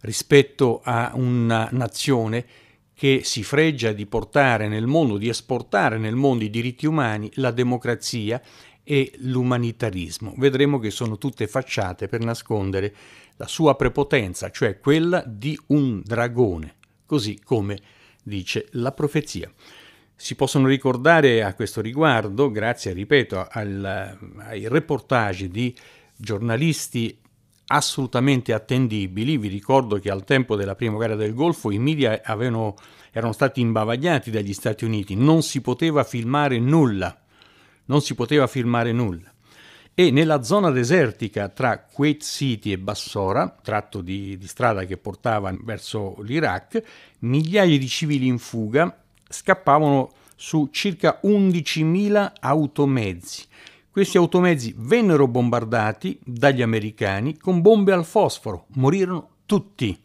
rispetto 0.00 0.82
a 0.84 1.12
una 1.14 1.66
nazione 1.72 2.46
che 2.98 3.20
si 3.22 3.44
fregia 3.44 3.92
di 3.92 4.06
portare 4.06 4.66
nel 4.66 4.88
mondo, 4.88 5.18
di 5.18 5.28
esportare 5.28 5.98
nel 5.98 6.16
mondo 6.16 6.42
i 6.42 6.50
diritti 6.50 6.84
umani, 6.84 7.30
la 7.34 7.52
democrazia 7.52 8.42
e 8.82 9.12
l'umanitarismo. 9.18 10.34
Vedremo 10.36 10.80
che 10.80 10.90
sono 10.90 11.16
tutte 11.16 11.46
facciate 11.46 12.08
per 12.08 12.24
nascondere 12.24 12.92
la 13.36 13.46
sua 13.46 13.76
prepotenza, 13.76 14.50
cioè 14.50 14.80
quella 14.80 15.22
di 15.24 15.56
un 15.66 16.02
dragone, 16.04 16.74
così 17.06 17.38
come 17.40 17.78
dice 18.24 18.66
la 18.72 18.90
profezia. 18.90 19.48
Si 20.16 20.34
possono 20.34 20.66
ricordare 20.66 21.44
a 21.44 21.54
questo 21.54 21.80
riguardo, 21.80 22.50
grazie, 22.50 22.94
ripeto, 22.94 23.46
al, 23.48 24.18
ai 24.38 24.66
reportage 24.66 25.48
di 25.48 25.72
giornalisti 26.16 27.16
assolutamente 27.68 28.52
attendibili. 28.52 29.38
Vi 29.38 29.48
ricordo 29.48 29.98
che 29.98 30.10
al 30.10 30.24
tempo 30.24 30.56
della 30.56 30.74
prima 30.74 30.96
guerra 30.96 31.14
del 31.14 31.34
Golfo 31.34 31.70
i 31.70 31.78
media 31.78 32.20
avevano, 32.22 32.74
erano 33.12 33.32
stati 33.32 33.60
imbavagliati 33.60 34.30
dagli 34.30 34.52
Stati 34.52 34.84
Uniti, 34.84 35.14
non 35.14 35.42
si 35.42 35.60
poteva 35.60 36.04
filmare 36.04 36.58
nulla, 36.58 37.16
non 37.86 38.02
si 38.02 38.14
poteva 38.14 38.46
filmare 38.46 38.92
nulla 38.92 39.32
e 40.00 40.12
nella 40.12 40.44
zona 40.44 40.70
desertica 40.70 41.48
tra 41.48 41.80
Kuwait 41.80 42.22
City 42.22 42.70
e 42.70 42.78
Bassora, 42.78 43.52
tratto 43.60 44.00
di, 44.00 44.38
di 44.38 44.46
strada 44.46 44.84
che 44.84 44.96
portava 44.96 45.52
verso 45.60 46.14
l'Iraq, 46.22 46.80
migliaia 47.22 47.76
di 47.76 47.88
civili 47.88 48.28
in 48.28 48.38
fuga 48.38 48.96
scappavano 49.28 50.12
su 50.36 50.68
circa 50.70 51.18
11.000 51.24 52.30
automezzi. 52.38 53.44
Questi 53.90 54.16
automezzi 54.16 54.74
vennero 54.76 55.26
bombardati 55.26 56.18
dagli 56.24 56.62
americani 56.62 57.36
con 57.36 57.60
bombe 57.60 57.92
al 57.92 58.04
fosforo, 58.04 58.66
morirono 58.74 59.28
tutti. 59.46 59.98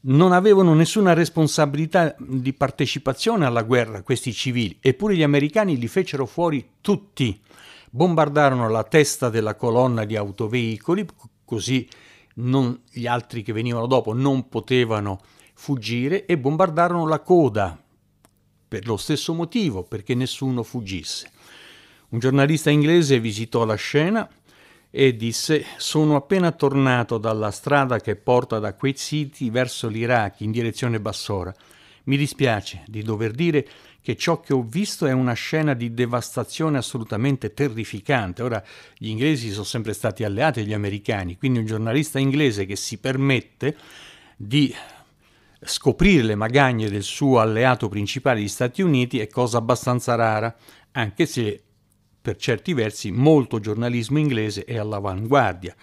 Non 0.00 0.32
avevano 0.32 0.74
nessuna 0.74 1.12
responsabilità 1.12 2.14
di 2.18 2.52
partecipazione 2.52 3.46
alla 3.46 3.62
guerra 3.62 4.02
questi 4.02 4.32
civili, 4.32 4.76
eppure 4.80 5.16
gli 5.16 5.22
americani 5.22 5.78
li 5.78 5.88
fecero 5.88 6.26
fuori 6.26 6.68
tutti 6.80 7.40
bombardarono 7.90 8.68
la 8.68 8.84
testa 8.84 9.28
della 9.28 9.54
colonna 9.54 10.04
di 10.04 10.16
autoveicoli, 10.16 11.06
così 11.44 11.88
non, 12.34 12.82
gli 12.90 13.06
altri 13.06 13.42
che 13.42 13.52
venivano 13.52 13.86
dopo 13.86 14.12
non 14.12 14.48
potevano 14.48 15.20
fuggire, 15.54 16.26
e 16.26 16.38
bombardarono 16.38 17.06
la 17.06 17.20
coda 17.20 17.80
per 18.68 18.86
lo 18.86 18.96
stesso 18.96 19.32
motivo, 19.32 19.82
perché 19.82 20.14
nessuno 20.14 20.62
fuggisse. 20.62 21.30
Un 22.10 22.20
giornalista 22.20 22.70
inglese 22.70 23.20
visitò 23.20 23.66
la 23.66 23.74
scena 23.74 24.26
e 24.90 25.14
disse 25.14 25.66
sono 25.76 26.16
appena 26.16 26.52
tornato 26.52 27.18
dalla 27.18 27.50
strada 27.50 28.00
che 28.00 28.16
porta 28.16 28.58
da 28.58 28.72
Kuwait 28.72 28.96
City 28.96 29.50
verso 29.50 29.88
l'Iraq 29.88 30.40
in 30.40 30.50
direzione 30.50 31.00
Bassora. 31.00 31.54
Mi 32.04 32.16
dispiace 32.16 32.82
di 32.86 33.02
dover 33.02 33.32
dire 33.32 33.68
che 34.00 34.16
ciò 34.16 34.40
che 34.40 34.54
ho 34.54 34.62
visto 34.62 35.04
è 35.04 35.12
una 35.12 35.34
scena 35.34 35.74
di 35.74 35.92
devastazione 35.92 36.78
assolutamente 36.78 37.52
terrificante. 37.52 38.42
Ora, 38.42 38.64
gli 38.96 39.08
inglesi 39.08 39.50
sono 39.50 39.64
sempre 39.64 39.92
stati 39.92 40.24
alleati 40.24 40.62
degli 40.62 40.72
americani, 40.72 41.36
quindi 41.36 41.58
un 41.58 41.66
giornalista 41.66 42.18
inglese 42.18 42.64
che 42.64 42.76
si 42.76 42.96
permette 42.96 43.76
di 44.34 44.74
scoprire 45.60 46.22
le 46.22 46.36
magagne 46.36 46.88
del 46.88 47.02
suo 47.02 47.38
alleato 47.38 47.90
principale, 47.90 48.40
gli 48.40 48.48
Stati 48.48 48.80
Uniti, 48.80 49.18
è 49.18 49.26
cosa 49.28 49.58
abbastanza 49.58 50.14
rara, 50.14 50.56
anche 50.92 51.26
se 51.26 51.64
per 52.20 52.36
certi 52.36 52.72
versi 52.74 53.10
molto 53.10 53.60
giornalismo 53.60 54.18
inglese 54.18 54.64
è 54.64 54.76
all'avanguardia. 54.76 55.74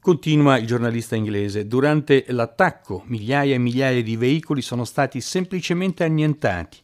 Continua 0.00 0.58
il 0.58 0.66
giornalista 0.66 1.16
inglese, 1.16 1.66
durante 1.66 2.24
l'attacco 2.28 3.02
migliaia 3.06 3.54
e 3.54 3.58
migliaia 3.58 4.02
di 4.02 4.16
veicoli 4.16 4.62
sono 4.62 4.84
stati 4.84 5.20
semplicemente 5.20 6.04
annientati 6.04 6.78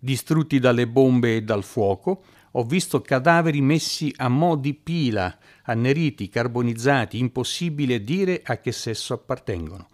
distrutti 0.00 0.58
dalle 0.58 0.88
bombe 0.88 1.36
e 1.36 1.42
dal 1.42 1.62
fuoco, 1.62 2.24
ho 2.52 2.64
visto 2.64 3.00
cadaveri 3.00 3.60
messi 3.60 4.12
a 4.16 4.28
mo' 4.28 4.56
di 4.56 4.74
pila, 4.74 5.38
anneriti, 5.64 6.28
carbonizzati, 6.28 7.18
impossibile 7.18 8.02
dire 8.02 8.40
a 8.42 8.58
che 8.58 8.72
sesso 8.72 9.14
appartengono. 9.14 9.88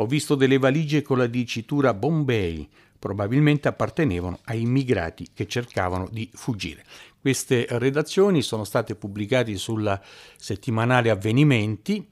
Ho 0.00 0.06
visto 0.06 0.34
delle 0.34 0.58
valigie 0.58 1.02
con 1.02 1.18
la 1.18 1.26
dicitura 1.26 1.92
Bombay, 1.92 2.68
probabilmente 2.98 3.66
appartenevano 3.66 4.38
a 4.44 4.54
immigrati 4.54 5.28
che 5.34 5.46
cercavano 5.48 6.08
di 6.10 6.30
fuggire. 6.32 6.84
Queste 7.20 7.66
redazioni 7.70 8.42
sono 8.42 8.62
state 8.62 8.94
pubblicate 8.94 9.56
sulla 9.56 10.00
settimanale 10.36 11.10
Avvenimenti, 11.10 12.06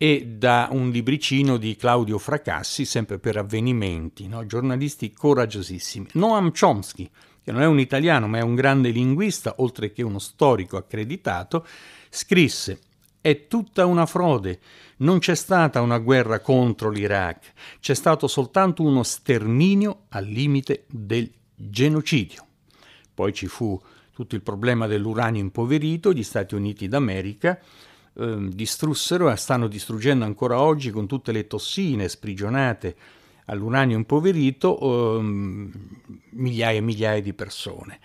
e 0.00 0.24
da 0.26 0.68
un 0.70 0.90
libricino 0.90 1.56
di 1.56 1.74
Claudio 1.76 2.18
Fracassi, 2.18 2.84
sempre 2.84 3.18
per 3.18 3.36
avvenimenti, 3.36 4.28
no? 4.28 4.46
giornalisti 4.46 5.12
coraggiosissimi. 5.12 6.06
Noam 6.12 6.52
Chomsky, 6.58 7.10
che 7.42 7.50
non 7.50 7.62
è 7.62 7.66
un 7.66 7.80
italiano 7.80 8.28
ma 8.28 8.38
è 8.38 8.42
un 8.42 8.54
grande 8.54 8.90
linguista, 8.90 9.56
oltre 9.58 9.90
che 9.90 10.04
uno 10.04 10.20
storico 10.20 10.76
accreditato, 10.76 11.66
scrisse 12.08 12.78
è 13.28 13.46
tutta 13.46 13.86
una 13.86 14.06
frode. 14.06 14.60
Non 14.98 15.18
c'è 15.18 15.34
stata 15.34 15.80
una 15.80 15.98
guerra 15.98 16.40
contro 16.40 16.90
l'Iraq, 16.90 17.52
c'è 17.80 17.94
stato 17.94 18.26
soltanto 18.26 18.82
uno 18.82 19.02
sterminio 19.02 20.04
al 20.08 20.26
limite 20.26 20.84
del 20.88 21.30
genocidio. 21.54 22.44
Poi 23.14 23.32
ci 23.32 23.46
fu 23.46 23.80
tutto 24.12 24.34
il 24.34 24.42
problema 24.42 24.86
dell'uranio 24.86 25.40
impoverito, 25.40 26.12
gli 26.12 26.24
Stati 26.24 26.56
Uniti 26.56 26.88
d'America 26.88 27.60
eh, 28.14 28.48
distrussero 28.50 29.30
e 29.30 29.36
stanno 29.36 29.68
distruggendo 29.68 30.24
ancora 30.24 30.60
oggi 30.60 30.90
con 30.90 31.06
tutte 31.06 31.30
le 31.30 31.46
tossine 31.46 32.08
sprigionate 32.08 32.96
all'uranio 33.44 33.96
impoverito 33.96 35.18
eh, 35.18 35.22
migliaia 36.30 36.78
e 36.78 36.82
migliaia 36.82 37.22
di 37.22 37.32
persone, 37.32 38.00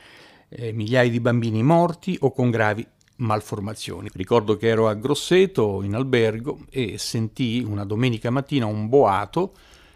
eh, 0.50 0.72
migliaia 0.72 1.10
di 1.10 1.20
bambini 1.20 1.64
morti 1.64 2.16
o 2.22 2.32
con 2.32 2.52
gravi 2.52 2.86
malformazioni. 3.24 4.10
Ricordo 4.14 4.56
che 4.58 4.68
ero 4.68 4.88
a 4.88 4.94
Grosseto 4.94 5.82
in 5.84 5.96
albergo 5.96 6.60
e 6.70 6.98
sentii 6.98 7.64
una 7.64 7.86
domenica 7.86 8.30
mattina 8.30 8.66
un 8.66 8.88
boato 8.88 9.54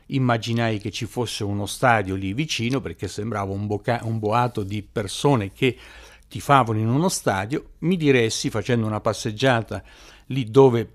immaginai 0.08 0.80
che 0.80 0.92
ci 0.92 1.06
fosse 1.06 1.44
uno 1.44 1.66
stadio 1.66 2.16
lì 2.16 2.34
vicino 2.34 2.80
perché 2.80 3.08
sembrava 3.08 3.52
un, 3.52 3.68
boca- 3.68 4.02
un 4.04 4.20
boato 4.20 4.64
di 4.64 4.82
persone 4.82 5.52
che 5.52 5.78
tifavano 6.28 6.80
in 6.80 6.88
uno 6.88 7.10
stadio, 7.10 7.72
mi 7.80 7.98
diressi 7.98 8.50
facendo 8.50 8.86
una 8.86 9.00
passeggiata 9.00 9.84
lì 10.28 10.50
dove 10.50 10.90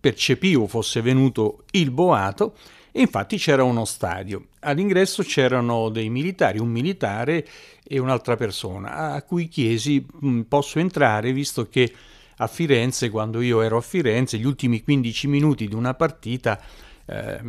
percepivo 0.00 0.66
fosse 0.66 1.00
venuto 1.00 1.64
il 1.72 1.90
boato 1.90 2.54
E 2.96 3.00
infatti 3.00 3.38
c'era 3.38 3.64
uno 3.64 3.84
stadio. 3.84 4.50
All'ingresso 4.60 5.24
c'erano 5.24 5.88
dei 5.88 6.08
militari, 6.10 6.60
un 6.60 6.68
militare 6.68 7.44
e 7.82 7.98
un'altra 7.98 8.36
persona, 8.36 9.14
a 9.14 9.22
cui 9.22 9.48
chiesi 9.48 10.06
mm, 10.24 10.42
posso 10.42 10.78
entrare? 10.78 11.32
Visto 11.32 11.68
che 11.68 11.92
a 12.36 12.46
Firenze, 12.46 13.10
quando 13.10 13.40
io 13.40 13.62
ero 13.62 13.78
a 13.78 13.80
Firenze, 13.80 14.38
gli 14.38 14.44
ultimi 14.44 14.80
15 14.80 15.26
minuti 15.26 15.66
di 15.66 15.74
una 15.74 15.94
partita 15.94 16.60
eh, 17.06 17.40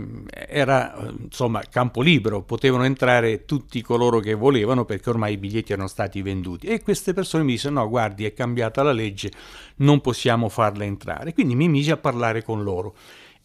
era 0.48 1.14
insomma 1.22 1.62
campo 1.70 2.02
libero, 2.02 2.42
potevano 2.42 2.84
entrare 2.84 3.46
tutti 3.46 3.84
coloro 3.84 4.20
che 4.20 4.34
volevano 4.34 4.84
perché 4.84 5.12
ormai 5.12 5.34
i 5.34 5.38
biglietti 5.38 5.74
erano 5.74 5.88
stati 5.88 6.24
venduti. 6.24 6.66
E 6.66 6.82
queste 6.82 7.14
persone 7.14 7.44
mi 7.44 7.52
dissero 7.52 7.75
no 7.75 7.88
guardi 7.88 8.25
è 8.25 8.34
cambiata 8.34 8.82
la 8.82 8.94
legge, 8.94 9.32
non 9.75 10.02
possiamo 10.02 10.50
farla 10.50 10.86
entrare, 10.86 11.34
quindi 11.34 11.54
mi 11.54 11.68
misi 11.68 11.92
a 11.92 11.98
parlare 11.98 12.42
con 12.44 12.64
loro 12.64 12.96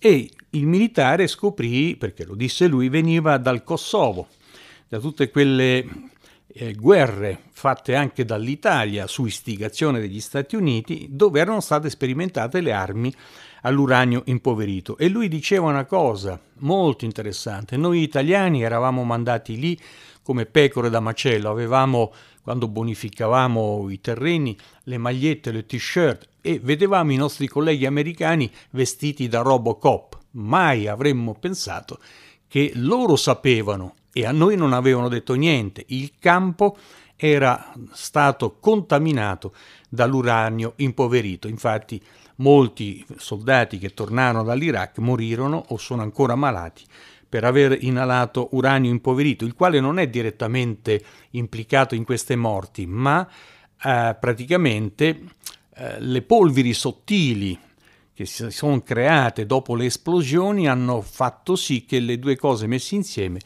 e 0.00 0.30
il 0.50 0.66
militare 0.66 1.26
scoprì, 1.26 1.94
perché 1.96 2.24
lo 2.24 2.34
disse 2.34 2.66
lui, 2.66 2.88
veniva 2.88 3.36
dal 3.36 3.62
Kosovo, 3.62 4.28
da 4.88 4.98
tutte 4.98 5.30
quelle 5.30 5.86
eh, 6.46 6.72
guerre 6.72 7.42
fatte 7.50 7.94
anche 7.94 8.24
dall'Italia 8.24 9.06
su 9.06 9.26
istigazione 9.26 10.00
degli 10.00 10.20
Stati 10.20 10.56
Uniti, 10.56 11.08
dove 11.10 11.38
erano 11.38 11.60
state 11.60 11.90
sperimentate 11.90 12.62
le 12.62 12.72
armi 12.72 13.14
all'uranio 13.62 14.22
impoverito. 14.24 14.96
E 14.96 15.08
lui 15.08 15.28
diceva 15.28 15.68
una 15.68 15.84
cosa 15.84 16.40
molto 16.60 17.04
interessante, 17.04 17.76
noi 17.76 18.00
italiani 18.02 18.62
eravamo 18.62 19.04
mandati 19.04 19.58
lì 19.58 19.78
come 20.22 20.46
pecore 20.46 20.88
da 20.88 21.00
macello, 21.00 21.50
avevamo, 21.50 22.12
quando 22.42 22.68
bonificavamo 22.68 23.90
i 23.90 24.00
terreni, 24.00 24.56
le 24.84 24.96
magliette, 24.96 25.52
le 25.52 25.66
t-shirt, 25.66 26.28
e 26.40 26.58
vedevamo 26.62 27.12
i 27.12 27.16
nostri 27.16 27.46
colleghi 27.46 27.86
americani 27.86 28.50
vestiti 28.70 29.28
da 29.28 29.40
Robocop. 29.40 30.18
Mai 30.32 30.86
avremmo 30.86 31.34
pensato 31.34 31.98
che 32.46 32.72
loro 32.74 33.16
sapevano 33.16 33.94
e 34.12 34.26
a 34.26 34.32
noi 34.32 34.56
non 34.56 34.72
avevano 34.72 35.08
detto 35.08 35.34
niente. 35.34 35.84
Il 35.88 36.12
campo 36.18 36.76
era 37.16 37.72
stato 37.92 38.56
contaminato 38.58 39.54
dall'uranio 39.88 40.72
impoverito. 40.76 41.48
Infatti 41.48 42.02
molti 42.36 43.04
soldati 43.16 43.78
che 43.78 43.92
tornarono 43.92 44.42
dall'Iraq 44.42 44.98
morirono 44.98 45.64
o 45.68 45.76
sono 45.76 46.02
ancora 46.02 46.34
malati 46.34 46.84
per 47.28 47.44
aver 47.44 47.76
inalato 47.84 48.48
uranio 48.52 48.90
impoverito, 48.90 49.44
il 49.44 49.54
quale 49.54 49.78
non 49.78 50.00
è 50.00 50.08
direttamente 50.08 51.00
implicato 51.30 51.94
in 51.94 52.02
queste 52.02 52.34
morti, 52.34 52.86
ma 52.86 53.24
eh, 53.82 54.16
praticamente 54.18 55.20
le 55.98 56.22
polveri 56.22 56.72
sottili 56.74 57.58
che 58.12 58.26
si 58.26 58.50
sono 58.50 58.82
create 58.82 59.46
dopo 59.46 59.74
le 59.74 59.86
esplosioni 59.86 60.68
hanno 60.68 61.00
fatto 61.00 61.56
sì 61.56 61.86
che 61.86 62.00
le 62.00 62.18
due 62.18 62.36
cose 62.36 62.66
messe 62.66 62.94
insieme 62.94 63.40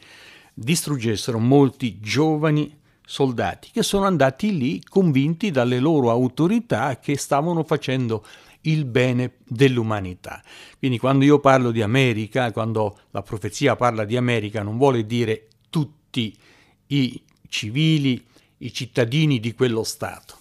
distruggessero 0.53 1.39
molti 1.39 1.99
giovani 1.99 2.77
soldati 3.05 3.69
che 3.71 3.83
sono 3.83 4.05
andati 4.05 4.57
lì 4.57 4.83
convinti 4.83 5.51
dalle 5.51 5.79
loro 5.79 6.09
autorità 6.09 6.99
che 6.99 7.17
stavano 7.17 7.63
facendo 7.63 8.25
il 8.61 8.85
bene 8.85 9.35
dell'umanità. 9.47 10.43
Quindi 10.77 10.97
quando 10.97 11.23
io 11.23 11.39
parlo 11.39 11.71
di 11.71 11.81
America, 11.81 12.51
quando 12.51 12.99
la 13.11 13.21
profezia 13.21 13.75
parla 13.75 14.05
di 14.05 14.17
America, 14.17 14.63
non 14.63 14.77
vuole 14.77 15.05
dire 15.05 15.47
tutti 15.69 16.35
i 16.87 17.21
civili, 17.47 18.23
i 18.57 18.73
cittadini 18.73 19.39
di 19.39 19.53
quello 19.53 19.83
Stato, 19.83 20.39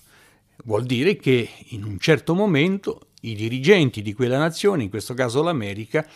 Vuol 0.65 0.85
dire 0.85 1.17
che 1.17 1.49
in 1.69 1.85
un 1.85 1.99
certo 1.99 2.35
momento 2.35 3.09
i 3.21 3.35
dirigenti 3.35 4.03
di 4.03 4.13
quella 4.13 4.39
nazione, 4.39 4.85
in 4.85 4.91
questo 4.91 5.15
caso 5.15 5.43
l'America, 5.43 6.07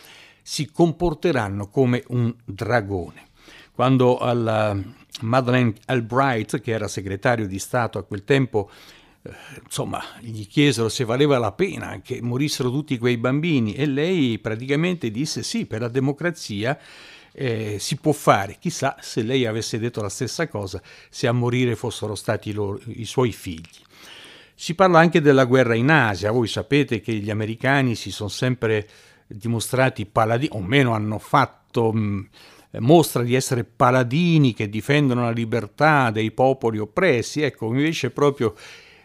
si 0.41 0.71
comporteranno 0.71 1.69
come 1.69 2.03
un 2.07 2.33
dragone. 2.45 3.27
Quando 3.73 4.17
alla 4.17 4.75
Madeleine 5.21 5.73
Albright, 5.85 6.61
che 6.61 6.71
era 6.71 6.87
segretario 6.87 7.47
di 7.47 7.59
Stato 7.59 7.97
a 7.97 8.03
quel 8.03 8.23
tempo, 8.23 8.69
eh, 9.21 9.31
insomma, 9.63 10.01
gli 10.19 10.47
chiesero 10.47 10.89
se 10.89 11.03
valeva 11.03 11.37
la 11.37 11.51
pena 11.51 11.99
che 12.01 12.21
morissero 12.21 12.71
tutti 12.71 12.97
quei 12.97 13.17
bambini 13.17 13.73
e 13.73 13.85
lei 13.85 14.39
praticamente 14.39 15.11
disse 15.11 15.43
sì, 15.43 15.65
per 15.65 15.81
la 15.81 15.89
democrazia 15.89 16.79
eh, 17.31 17.77
si 17.79 17.97
può 17.97 18.11
fare. 18.11 18.57
Chissà 18.59 18.95
se 18.99 19.21
lei 19.21 19.45
avesse 19.45 19.77
detto 19.79 20.01
la 20.01 20.09
stessa 20.09 20.47
cosa 20.47 20.81
se 21.09 21.27
a 21.27 21.31
morire 21.31 21.75
fossero 21.75 22.15
stati 22.15 22.51
loro, 22.53 22.79
i 22.87 23.05
suoi 23.05 23.31
figli. 23.31 23.87
Si 24.61 24.75
parla 24.75 24.99
anche 24.99 25.21
della 25.21 25.45
guerra 25.45 25.73
in 25.73 25.89
Asia, 25.89 26.31
voi 26.31 26.49
sapete 26.49 26.99
che 26.99 27.13
gli 27.13 27.29
americani 27.29 27.95
si 27.95 28.11
sono 28.11 28.27
sempre 28.27 28.85
dimostrati 29.25 30.05
paladini, 30.05 30.49
o 30.51 30.61
meno 30.61 30.91
hanno 30.93 31.17
fatto 31.17 31.93
mh, 31.93 32.27
mostra 32.79 33.23
di 33.23 33.35
essere 33.35 33.63
paladini 33.63 34.53
che 34.53 34.67
difendono 34.67 35.21
la 35.21 35.31
libertà 35.31 36.11
dei 36.11 36.31
popoli 36.31 36.77
oppressi, 36.77 37.41
ecco 37.41 37.67
invece 37.67 38.11
proprio 38.11 38.53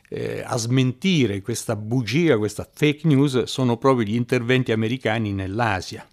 eh, 0.09 0.43
a 0.45 0.57
smentire 0.57 1.41
questa 1.41 1.77
bugia, 1.77 2.37
questa 2.37 2.69
fake 2.69 3.07
news, 3.07 3.45
sono 3.45 3.77
proprio 3.77 4.05
gli 4.05 4.17
interventi 4.17 4.73
americani 4.73 5.33
nell'Asia. 5.33 6.05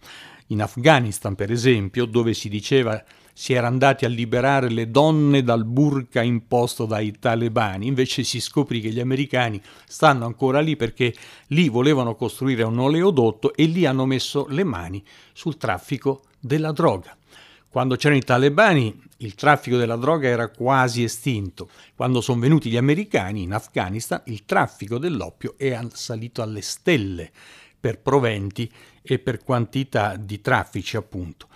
In 0.49 0.61
Afghanistan, 0.61 1.33
per 1.33 1.49
esempio, 1.49 2.05
dove 2.05 2.35
si 2.35 2.47
diceva 2.47 3.03
si 3.33 3.53
era 3.53 3.67
andati 3.67 4.05
a 4.05 4.09
liberare 4.09 4.69
le 4.69 4.89
donne 4.89 5.43
dal 5.43 5.65
burka 5.65 6.21
imposto 6.21 6.85
dai 6.85 7.17
talebani, 7.19 7.87
invece 7.87 8.23
si 8.23 8.39
scoprì 8.39 8.81
che 8.81 8.89
gli 8.89 8.99
americani 8.99 9.61
stanno 9.85 10.25
ancora 10.25 10.59
lì 10.59 10.75
perché 10.75 11.13
lì 11.47 11.69
volevano 11.69 12.15
costruire 12.15 12.63
un 12.63 12.79
oleodotto 12.79 13.53
e 13.53 13.65
lì 13.65 13.85
hanno 13.85 14.05
messo 14.05 14.45
le 14.49 14.63
mani 14.63 15.03
sul 15.33 15.57
traffico 15.57 16.23
della 16.39 16.71
droga. 16.71 17.15
Quando 17.69 17.95
c'erano 17.95 18.19
i 18.19 18.23
talebani 18.23 19.01
il 19.17 19.35
traffico 19.35 19.77
della 19.77 19.95
droga 19.95 20.27
era 20.27 20.49
quasi 20.49 21.03
estinto. 21.03 21.69
Quando 21.95 22.19
sono 22.19 22.41
venuti 22.41 22.69
gli 22.69 22.75
americani 22.75 23.43
in 23.43 23.53
Afghanistan 23.53 24.21
il 24.25 24.43
traffico 24.45 24.97
dell'oppio 24.97 25.53
è 25.57 25.79
salito 25.93 26.41
alle 26.41 26.61
stelle 26.61 27.31
per 27.79 27.99
proventi 27.99 28.69
e 29.01 29.19
per 29.19 29.43
quantità 29.43 30.15
di 30.17 30.41
traffici 30.41 30.97
appunto 30.97 31.47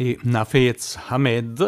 e 0.00 0.18
Nafez 0.22 0.98
Hamed, 1.08 1.60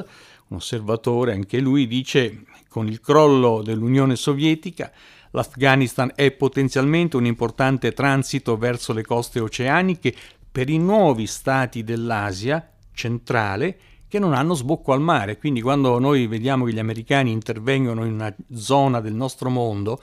un 0.49 0.57
osservatore, 0.57 1.35
anche 1.35 1.61
lui 1.61 1.87
dice 1.87 2.45
con 2.71 2.89
il 2.89 2.99
crollo 2.99 3.61
dell'Unione 3.63 4.17
Sovietica 4.17 4.91
l'Afghanistan 5.33 6.13
è 6.15 6.31
potenzialmente 6.31 7.19
un 7.19 7.27
importante 7.27 7.93
transito 7.93 8.57
verso 8.57 8.95
le 8.95 9.03
coste 9.03 9.39
oceaniche 9.39 10.15
per 10.51 10.71
i 10.71 10.79
nuovi 10.79 11.27
stati 11.27 11.85
dell'Asia 11.85 12.71
centrale 12.93 13.79
che 14.09 14.19
non 14.19 14.33
hanno 14.33 14.55
sbocco 14.55 14.95
al 14.95 15.03
mare. 15.03 15.37
Quindi 15.37 15.61
quando 15.61 15.99
noi 15.99 16.27
vediamo 16.27 16.65
che 16.65 16.73
gli 16.73 16.79
americani 16.79 17.33
intervengono 17.33 18.07
in 18.07 18.15
una 18.15 18.35
zona 18.55 19.01
del 19.01 19.15
nostro 19.15 19.51
mondo, 19.51 20.01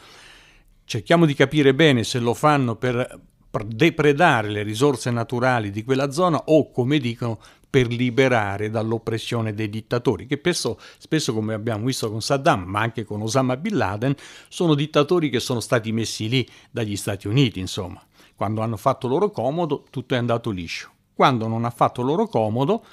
cerchiamo 0.85 1.25
di 1.25 1.33
capire 1.33 1.73
bene 1.73 2.03
se 2.03 2.19
lo 2.19 2.35
fanno 2.35 2.75
per 2.75 3.19
depredare 3.65 4.49
le 4.49 4.61
risorse 4.61 5.09
naturali 5.09 5.71
di 5.71 5.83
quella 5.83 6.11
zona 6.11 6.39
o, 6.45 6.71
come 6.71 6.99
dicono, 6.99 7.39
per 7.69 7.87
liberare 7.87 8.69
dall'oppressione 8.69 9.53
dei 9.53 9.69
dittatori, 9.69 10.25
che 10.25 10.37
spesso, 10.37 10.79
spesso, 10.97 11.33
come 11.33 11.53
abbiamo 11.53 11.85
visto 11.85 12.09
con 12.09 12.21
Saddam, 12.21 12.63
ma 12.63 12.79
anche 12.79 13.03
con 13.03 13.21
Osama 13.21 13.57
Bin 13.57 13.77
Laden, 13.77 14.15
sono 14.47 14.73
dittatori 14.73 15.29
che 15.29 15.39
sono 15.39 15.59
stati 15.59 15.91
messi 15.91 16.27
lì 16.27 16.49
dagli 16.71 16.95
Stati 16.95 17.27
Uniti, 17.27 17.59
insomma. 17.59 18.01
Quando 18.35 18.61
hanno 18.61 18.77
fatto 18.77 19.07
loro 19.07 19.29
comodo, 19.29 19.85
tutto 19.89 20.15
è 20.15 20.17
andato 20.17 20.49
liscio. 20.49 20.89
Quando 21.13 21.47
non 21.47 21.65
ha 21.65 21.69
fatto 21.69 22.01
loro 22.01 22.27
comodo, 22.27 22.83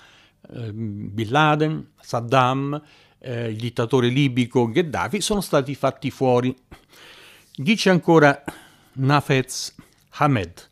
eh, 0.52 0.72
Bin 0.72 1.30
Laden, 1.30 1.92
Saddam, 2.00 2.82
eh, 3.18 3.48
il 3.48 3.56
dittatore 3.56 4.08
libico 4.08 4.68
Gheddafi 4.68 5.20
sono 5.20 5.40
stati 5.40 5.74
fatti 5.74 6.10
fuori. 6.10 6.54
Dice 7.54 7.90
ancora 7.90 8.42
Nafez 8.94 9.74
Hamed, 10.18 10.68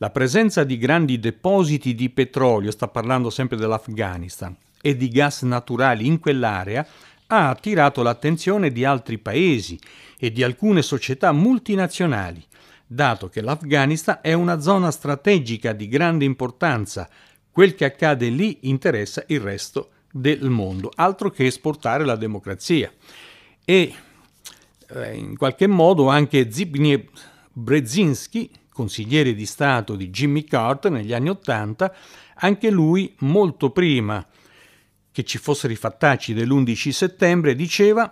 la 0.00 0.08
presenza 0.08 0.64
di 0.64 0.78
grandi 0.78 1.20
depositi 1.20 1.94
di 1.94 2.08
petrolio, 2.08 2.70
sta 2.70 2.88
parlando 2.88 3.28
sempre 3.28 3.58
dell'Afghanistan, 3.58 4.56
e 4.80 4.96
di 4.96 5.08
gas 5.08 5.42
naturali 5.42 6.06
in 6.06 6.18
quell'area 6.18 6.86
ha 7.26 7.50
attirato 7.50 8.02
l'attenzione 8.02 8.72
di 8.72 8.82
altri 8.82 9.18
paesi 9.18 9.78
e 10.18 10.32
di 10.32 10.42
alcune 10.42 10.80
società 10.80 11.32
multinazionali, 11.32 12.42
dato 12.86 13.28
che 13.28 13.42
l'Afghanistan 13.42 14.20
è 14.22 14.32
una 14.32 14.60
zona 14.60 14.90
strategica 14.90 15.74
di 15.74 15.86
grande 15.86 16.24
importanza. 16.24 17.06
Quel 17.50 17.74
che 17.74 17.84
accade 17.84 18.30
lì 18.30 18.56
interessa 18.62 19.22
il 19.26 19.40
resto 19.40 19.90
del 20.10 20.48
mondo, 20.48 20.90
altro 20.94 21.28
che 21.28 21.44
esportare 21.44 22.06
la 22.06 22.16
democrazia. 22.16 22.90
E 23.66 23.94
eh, 24.88 25.14
in 25.14 25.36
qualche 25.36 25.66
modo 25.66 26.08
anche 26.08 26.50
Zbigniew 26.50 27.04
Brzezinski, 27.52 28.50
consigliere 28.80 29.34
di 29.34 29.44
Stato 29.44 29.94
di 29.94 30.08
Jimmy 30.08 30.42
Carter 30.44 30.90
negli 30.90 31.12
anni 31.12 31.28
Ottanta, 31.28 31.94
anche 32.36 32.70
lui 32.70 33.14
molto 33.18 33.68
prima 33.72 34.26
che 35.12 35.22
ci 35.22 35.36
fossero 35.36 35.70
i 35.70 35.76
fattacci 35.76 36.32
dell'11 36.32 36.88
settembre 36.88 37.54
diceva 37.54 38.10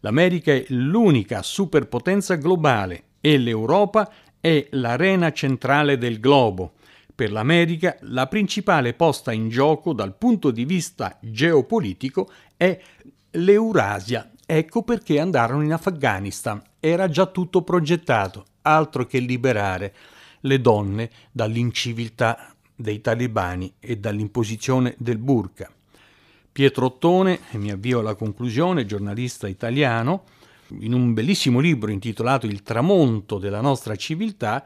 l'America 0.00 0.52
è 0.52 0.66
l'unica 0.68 1.42
superpotenza 1.42 2.36
globale 2.36 3.06
e 3.20 3.38
l'Europa 3.38 4.08
è 4.40 4.68
l'arena 4.70 5.32
centrale 5.32 5.98
del 5.98 6.20
globo. 6.20 6.74
Per 7.12 7.32
l'America 7.32 7.96
la 8.02 8.28
principale 8.28 8.94
posta 8.94 9.32
in 9.32 9.48
gioco 9.48 9.92
dal 9.94 10.16
punto 10.16 10.52
di 10.52 10.64
vista 10.64 11.18
geopolitico 11.20 12.30
è 12.56 12.80
l'Eurasia. 13.32 14.30
Ecco 14.46 14.82
perché 14.82 15.18
andarono 15.18 15.62
in 15.62 15.72
Afghanistan. 15.72 16.62
Era 16.78 17.08
già 17.08 17.26
tutto 17.26 17.62
progettato, 17.62 18.44
altro 18.62 19.06
che 19.06 19.18
liberare 19.18 19.94
le 20.40 20.60
donne 20.60 21.10
dall'inciviltà 21.32 22.54
dei 22.76 23.00
talebani 23.00 23.74
e 23.80 23.96
dall'imposizione 23.96 24.94
del 24.98 25.18
burqa. 25.18 25.70
Pietro 26.52 26.86
Ottone, 26.86 27.40
e 27.50 27.58
mi 27.58 27.70
avvio 27.70 28.00
alla 28.00 28.14
conclusione, 28.14 28.86
giornalista 28.86 29.48
italiano, 29.48 30.24
in 30.80 30.92
un 30.92 31.12
bellissimo 31.14 31.60
libro 31.60 31.90
intitolato 31.90 32.46
Il 32.46 32.62
tramonto 32.62 33.38
della 33.38 33.60
nostra 33.60 33.96
civiltà, 33.96 34.64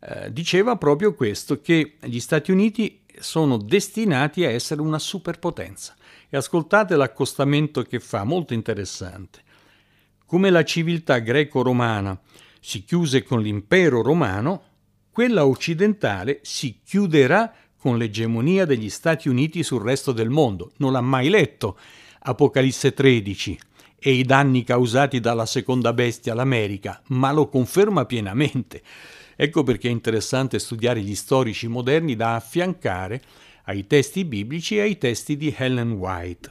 eh, 0.00 0.32
diceva 0.32 0.76
proprio 0.76 1.14
questo, 1.14 1.60
che 1.60 1.96
gli 2.02 2.20
Stati 2.20 2.50
Uniti 2.50 3.00
sono 3.18 3.56
destinati 3.56 4.44
a 4.44 4.50
essere 4.50 4.80
una 4.80 4.98
superpotenza. 4.98 5.94
E 6.30 6.36
ascoltate 6.36 6.96
l'accostamento 6.96 7.82
che 7.82 7.98
fa, 7.98 8.24
molto 8.24 8.54
interessante. 8.54 9.42
Come 10.24 10.50
la 10.50 10.62
civiltà 10.62 11.18
greco-romana 11.18 12.18
si 12.60 12.84
chiuse 12.84 13.24
con 13.24 13.42
l'impero 13.42 14.00
romano, 14.00 14.62
quella 15.10 15.44
occidentale 15.44 16.38
si 16.42 16.80
chiuderà 16.84 17.52
con 17.76 17.98
l'egemonia 17.98 18.64
degli 18.64 18.88
Stati 18.90 19.28
Uniti 19.28 19.64
sul 19.64 19.82
resto 19.82 20.12
del 20.12 20.30
mondo. 20.30 20.72
Non 20.76 20.92
l'ha 20.92 21.00
mai 21.00 21.28
letto 21.30 21.76
Apocalisse 22.20 22.92
13 22.92 23.58
e 23.98 24.12
i 24.12 24.22
danni 24.22 24.62
causati 24.62 25.18
dalla 25.18 25.46
seconda 25.46 25.92
bestia 25.92 26.32
all'America, 26.32 27.02
ma 27.08 27.32
lo 27.32 27.48
conferma 27.48 28.04
pienamente. 28.04 28.82
Ecco 29.34 29.62
perché 29.62 29.88
è 29.88 29.90
interessante 29.90 30.58
studiare 30.58 31.00
gli 31.00 31.14
storici 31.14 31.66
moderni 31.66 32.14
da 32.14 32.34
affiancare 32.34 33.20
ai 33.70 33.86
testi 33.86 34.24
biblici 34.24 34.76
e 34.76 34.80
ai 34.80 34.98
testi 34.98 35.36
di 35.36 35.54
Helen 35.56 35.92
White. 35.92 36.50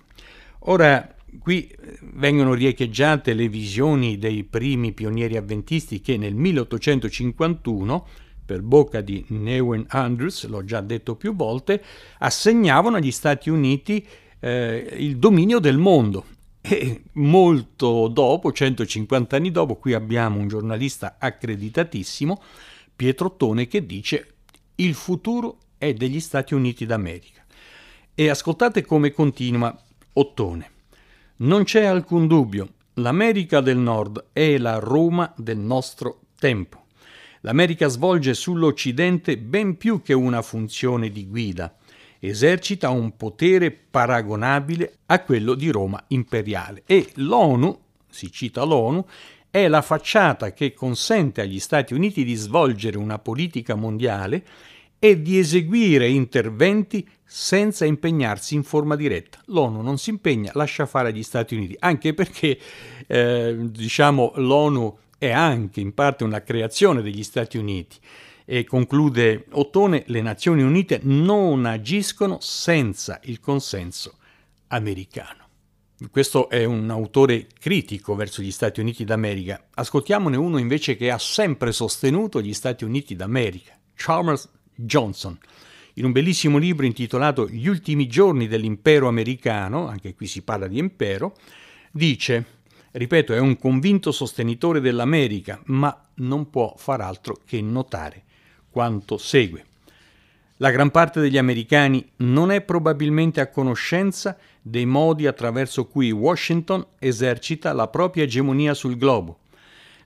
Ora, 0.59 1.15
qui 1.39 1.67
eh, 1.67 1.99
vengono 2.13 2.53
riecheggiate 2.53 3.33
le 3.33 3.49
visioni 3.49 4.17
dei 4.17 4.45
primi 4.45 4.93
pionieri 4.93 5.35
avventisti 5.35 5.99
che 5.99 6.17
nel 6.17 6.33
1851 6.33 8.07
per 8.45 8.61
bocca 8.61 9.01
di 9.01 9.23
Newen 9.27 9.85
Andrews, 9.89 10.47
l'ho 10.47 10.63
già 10.63 10.81
detto 10.81 11.15
più 11.15 11.35
volte, 11.35 11.83
assegnavano 12.19 12.95
agli 12.95 13.11
Stati 13.11 13.49
Uniti 13.49 14.03
eh, 14.39 14.95
il 14.97 15.17
dominio 15.17 15.59
del 15.59 15.77
mondo. 15.77 16.25
E 16.61 17.03
molto 17.13 18.07
dopo, 18.07 18.51
150 18.51 19.35
anni 19.35 19.51
dopo, 19.51 19.75
qui 19.75 19.93
abbiamo 19.93 20.39
un 20.39 20.47
giornalista 20.47 21.17
accreditatissimo, 21.19 22.41
Pietro 22.95 23.27
Ottone, 23.27 23.67
che 23.67 23.85
dice 23.85 24.33
il 24.75 24.93
futuro 24.95 25.57
è 25.79 25.93
degli 25.93 26.19
Stati 26.19 26.53
Uniti 26.53 26.85
d'America. 26.85 27.43
E 28.13 28.29
ascoltate 28.29 28.85
come 28.85 29.11
continua 29.11 29.75
Ottone. 30.13 30.71
Non 31.37 31.63
c'è 31.63 31.85
alcun 31.85 32.27
dubbio, 32.27 32.73
l'America 32.95 33.61
del 33.61 33.77
Nord 33.77 34.25
è 34.33 34.57
la 34.57 34.77
Roma 34.77 35.33
del 35.37 35.57
nostro 35.57 36.19
tempo. 36.37 36.85
L'America 37.41 37.87
svolge 37.87 38.33
sull'Occidente 38.33 39.37
ben 39.37 39.77
più 39.77 40.01
che 40.01 40.13
una 40.13 40.41
funzione 40.41 41.09
di 41.09 41.25
guida, 41.25 41.73
esercita 42.19 42.89
un 42.89 43.15
potere 43.15 43.71
paragonabile 43.71 44.97
a 45.05 45.21
quello 45.21 45.53
di 45.53 45.69
Roma 45.69 46.03
imperiale 46.07 46.83
e 46.85 47.09
l'ONU, 47.15 47.79
si 48.09 48.29
cita 48.29 48.63
l'ONU, 48.63 49.05
è 49.49 49.69
la 49.69 49.81
facciata 49.81 50.51
che 50.51 50.73
consente 50.73 51.39
agli 51.39 51.59
Stati 51.59 51.93
Uniti 51.93 52.25
di 52.25 52.35
svolgere 52.35 52.97
una 52.97 53.17
politica 53.17 53.75
mondiale 53.75 54.45
e 54.99 55.21
di 55.21 55.39
eseguire 55.39 56.09
interventi 56.09 57.07
senza 57.23 57.85
impegnarsi 57.85 58.55
in 58.55 58.63
forma 58.63 58.95
diretta. 58.95 59.39
L'ONU 59.45 59.81
non 59.81 59.97
si 59.97 60.09
impegna, 60.09 60.51
lascia 60.55 60.85
fare 60.85 61.09
agli 61.09 61.23
Stati 61.23 61.55
Uniti, 61.55 61.75
anche 61.79 62.13
perché 62.13 62.59
eh, 63.07 63.55
diciamo, 63.59 64.33
l'ONU 64.35 64.97
è 65.17 65.29
anche 65.29 65.79
in 65.79 65.93
parte 65.93 66.23
una 66.23 66.41
creazione 66.41 67.01
degli 67.01 67.23
Stati 67.23 67.57
Uniti. 67.57 67.97
E 68.45 68.63
conclude 68.63 69.45
Ottone, 69.51 70.03
le 70.07 70.21
Nazioni 70.23 70.63
Unite 70.63 70.99
non 71.03 71.65
agiscono 71.65 72.39
senza 72.41 73.19
il 73.25 73.39
consenso 73.39 74.17
americano. 74.69 75.47
Questo 76.09 76.49
è 76.49 76.63
un 76.63 76.89
autore 76.89 77.47
critico 77.59 78.15
verso 78.15 78.41
gli 78.41 78.51
Stati 78.51 78.79
Uniti 78.79 79.03
d'America. 79.03 79.67
Ascoltiamone 79.75 80.35
uno 80.35 80.57
invece 80.57 80.95
che 80.95 81.11
ha 81.11 81.19
sempre 81.19 81.71
sostenuto 81.71 82.41
gli 82.41 82.53
Stati 82.53 82.85
Uniti 82.85 83.15
d'America, 83.15 83.77
Chalmers 83.93 84.49
Johnson. 84.81 85.37
In 85.95 86.05
un 86.05 86.11
bellissimo 86.11 86.57
libro 86.57 86.85
intitolato 86.85 87.47
Gli 87.47 87.67
ultimi 87.67 88.07
giorni 88.07 88.47
dell'impero 88.47 89.07
americano, 89.07 89.87
anche 89.87 90.13
qui 90.13 90.27
si 90.27 90.41
parla 90.43 90.67
di 90.67 90.77
impero, 90.77 91.35
dice 91.91 92.57
Ripeto, 92.91 93.33
è 93.33 93.39
un 93.39 93.57
convinto 93.57 94.11
sostenitore 94.11 94.79
dell'America, 94.79 95.61
ma 95.65 95.95
non 96.15 96.49
può 96.49 96.73
far 96.75 97.01
altro 97.01 97.37
che 97.45 97.61
notare 97.61 98.23
quanto 98.69 99.17
segue. 99.17 99.65
La 100.57 100.71
gran 100.71 100.89
parte 100.89 101.21
degli 101.21 101.37
americani 101.37 102.05
non 102.17 102.51
è 102.51 102.61
probabilmente 102.61 103.41
a 103.41 103.49
conoscenza 103.49 104.37
dei 104.61 104.85
modi 104.85 105.27
attraverso 105.27 105.85
cui 105.85 106.11
Washington 106.11 106.85
esercita 106.97 107.73
la 107.73 107.87
propria 107.87 108.23
egemonia 108.23 108.73
sul 108.73 108.97
globo, 108.97 109.39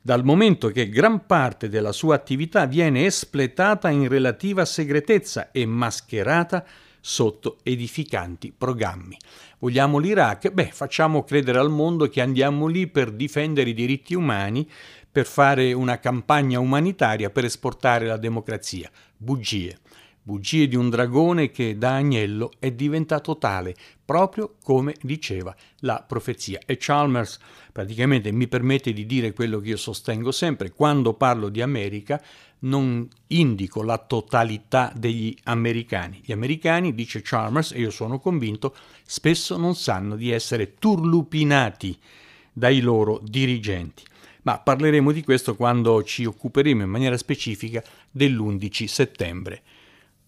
dal 0.06 0.26
momento 0.26 0.68
che 0.68 0.90
gran 0.90 1.26
parte 1.26 1.70
della 1.70 1.94
sua 1.94 2.16
attività 2.16 2.66
viene 2.66 3.06
espletata 3.06 3.90
in 3.90 4.10
relativa 4.10 4.66
segretezza 4.66 5.50
e 5.54 5.66
mascherata 5.66 6.66
sotto 7.00 7.60
edificanti 7.64 8.54
programmi. 8.56 9.18
Vogliamo 9.60 10.00
l'Iraq? 10.00 10.52
Beh, 10.52 10.72
facciamo 10.74 11.24
credere 11.24 11.58
al 11.58 11.70
mondo 11.70 12.10
che 12.10 12.20
andiamo 12.20 12.68
lì 12.68 12.88
per 12.88 13.12
difendere 13.12 13.70
i 13.70 13.74
diritti 13.74 14.14
umani, 14.14 14.70
per 15.10 15.26
fare 15.26 15.72
una 15.72 15.98
campagna 16.00 16.60
umanitaria, 16.60 17.30
per 17.30 17.46
esportare 17.46 18.06
la 18.06 18.18
democrazia. 18.18 18.92
Bugie. 19.16 19.78
Bugie 20.22 20.68
di 20.68 20.76
un 20.76 20.90
dragone 20.90 21.50
che 21.50 21.78
da 21.78 21.96
agnello 21.96 22.52
è 22.60 22.72
diventato 22.72 23.38
tale, 23.38 23.74
proprio 24.14 24.58
come 24.62 24.94
diceva 25.02 25.56
la 25.80 26.06
profezia. 26.08 26.60
E 26.68 26.78
Chalmers 26.78 27.40
praticamente 27.72 28.32
mi 28.32 28.48
permette 28.48 28.94
di 28.94 29.08
dire 29.08 29.34
quello 29.34 29.60
che 29.60 29.70
io 29.70 29.78
sostengo 29.78 30.32
sempre, 30.32 30.70
quando 30.70 31.16
parlo 31.16 31.50
di 31.50 31.64
America 31.64 32.22
non 32.60 33.08
indico 33.30 33.82
la 33.82 33.98
totalità 33.98 34.94
degli 34.96 35.36
americani. 35.46 36.22
Gli 36.24 36.32
americani, 36.32 36.94
dice 36.94 37.24
Chalmers, 37.24 37.72
e 37.72 37.80
io 37.80 37.90
sono 37.90 38.20
convinto, 38.20 38.76
spesso 39.04 39.58
non 39.58 39.74
sanno 39.74 40.16
di 40.16 40.30
essere 40.30 40.76
turlupinati 40.76 41.98
dai 42.54 42.82
loro 42.82 43.20
dirigenti. 43.24 44.04
Ma 44.44 44.60
parleremo 44.60 45.12
di 45.12 45.24
questo 45.24 45.56
quando 45.56 46.04
ci 46.04 46.24
occuperemo 46.26 46.84
in 46.84 46.90
maniera 46.90 47.18
specifica 47.18 47.84
dell'11 48.12 48.86
settembre. 48.86 49.64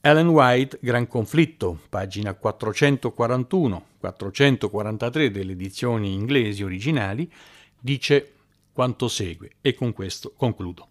Ellen 0.08 0.28
White, 0.28 0.78
Gran 0.84 1.08
conflitto, 1.08 1.80
pagina 1.90 2.38
441-443 2.40 5.30
delle 5.30 5.54
edizioni 5.54 6.14
inglesi 6.14 6.62
originali, 6.62 7.28
dice 7.80 8.34
quanto 8.72 9.08
segue 9.08 9.54
e 9.62 9.74
con 9.74 9.94
questo 9.94 10.32
concludo. 10.38 10.90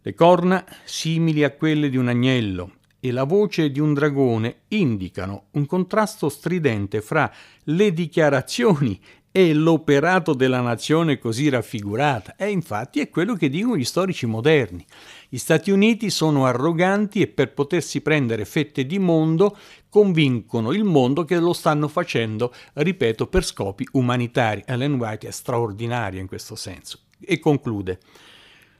Le 0.00 0.14
corna, 0.14 0.64
simili 0.84 1.42
a 1.42 1.50
quelle 1.50 1.90
di 1.90 1.96
un 1.96 2.06
agnello, 2.06 2.74
e 3.00 3.10
la 3.10 3.24
voce 3.24 3.72
di 3.72 3.80
un 3.80 3.94
dragone 3.94 4.60
indicano 4.68 5.46
un 5.52 5.64
contrasto 5.66 6.28
stridente 6.28 7.00
fra 7.00 7.32
le 7.64 7.92
dichiarazioni 7.92 9.00
e 9.32 9.54
l'operato 9.54 10.34
della 10.34 10.60
nazione 10.60 11.18
così 11.18 11.48
raffigurata. 11.48 12.34
E 12.36 12.48
infatti 12.48 13.00
è 13.00 13.08
quello 13.08 13.34
che 13.34 13.48
dicono 13.48 13.76
gli 13.76 13.84
storici 13.84 14.26
moderni. 14.26 14.84
Gli 15.28 15.38
Stati 15.38 15.70
Uniti 15.70 16.10
sono 16.10 16.46
arroganti 16.46 17.20
e 17.20 17.28
per 17.28 17.52
potersi 17.52 18.00
prendere 18.00 18.44
fette 18.44 18.84
di 18.84 18.98
mondo 18.98 19.56
convincono 19.88 20.72
il 20.72 20.84
mondo 20.84 21.24
che 21.24 21.38
lo 21.38 21.52
stanno 21.52 21.88
facendo, 21.88 22.52
ripeto, 22.74 23.28
per 23.28 23.44
scopi 23.44 23.86
umanitari. 23.92 24.62
Ellen 24.66 24.94
White 24.94 25.28
è 25.28 25.30
straordinaria 25.30 26.20
in 26.20 26.26
questo 26.26 26.56
senso. 26.56 27.00
E 27.20 27.38
conclude. 27.38 27.98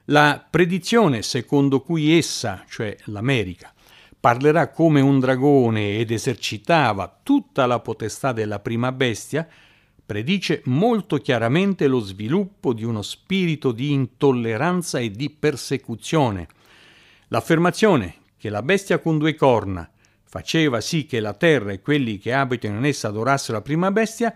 La 0.06 0.44
predizione 0.48 1.22
secondo 1.22 1.82
cui 1.82 2.16
essa, 2.16 2.64
cioè 2.68 2.96
l'America, 3.04 3.72
parlerà 4.18 4.70
come 4.70 5.00
un 5.00 5.20
dragone 5.20 5.98
ed 5.98 6.10
esercitava 6.10 7.20
tutta 7.22 7.64
la 7.66 7.78
potestà 7.78 8.32
della 8.32 8.58
prima 8.58 8.90
bestia, 8.90 9.48
predice 10.10 10.62
molto 10.64 11.18
chiaramente 11.18 11.86
lo 11.86 12.00
sviluppo 12.00 12.72
di 12.72 12.82
uno 12.82 13.00
spirito 13.00 13.70
di 13.70 13.92
intolleranza 13.92 14.98
e 14.98 15.12
di 15.12 15.30
persecuzione. 15.30 16.48
L'affermazione 17.28 18.16
che 18.36 18.48
la 18.48 18.60
bestia 18.60 18.98
con 18.98 19.18
due 19.18 19.36
corna 19.36 19.88
faceva 20.24 20.80
sì 20.80 21.06
che 21.06 21.20
la 21.20 21.34
terra 21.34 21.70
e 21.70 21.80
quelli 21.80 22.18
che 22.18 22.32
abitano 22.32 22.78
in 22.78 22.86
essa 22.86 23.06
adorassero 23.06 23.58
la 23.58 23.62
prima 23.62 23.92
bestia, 23.92 24.34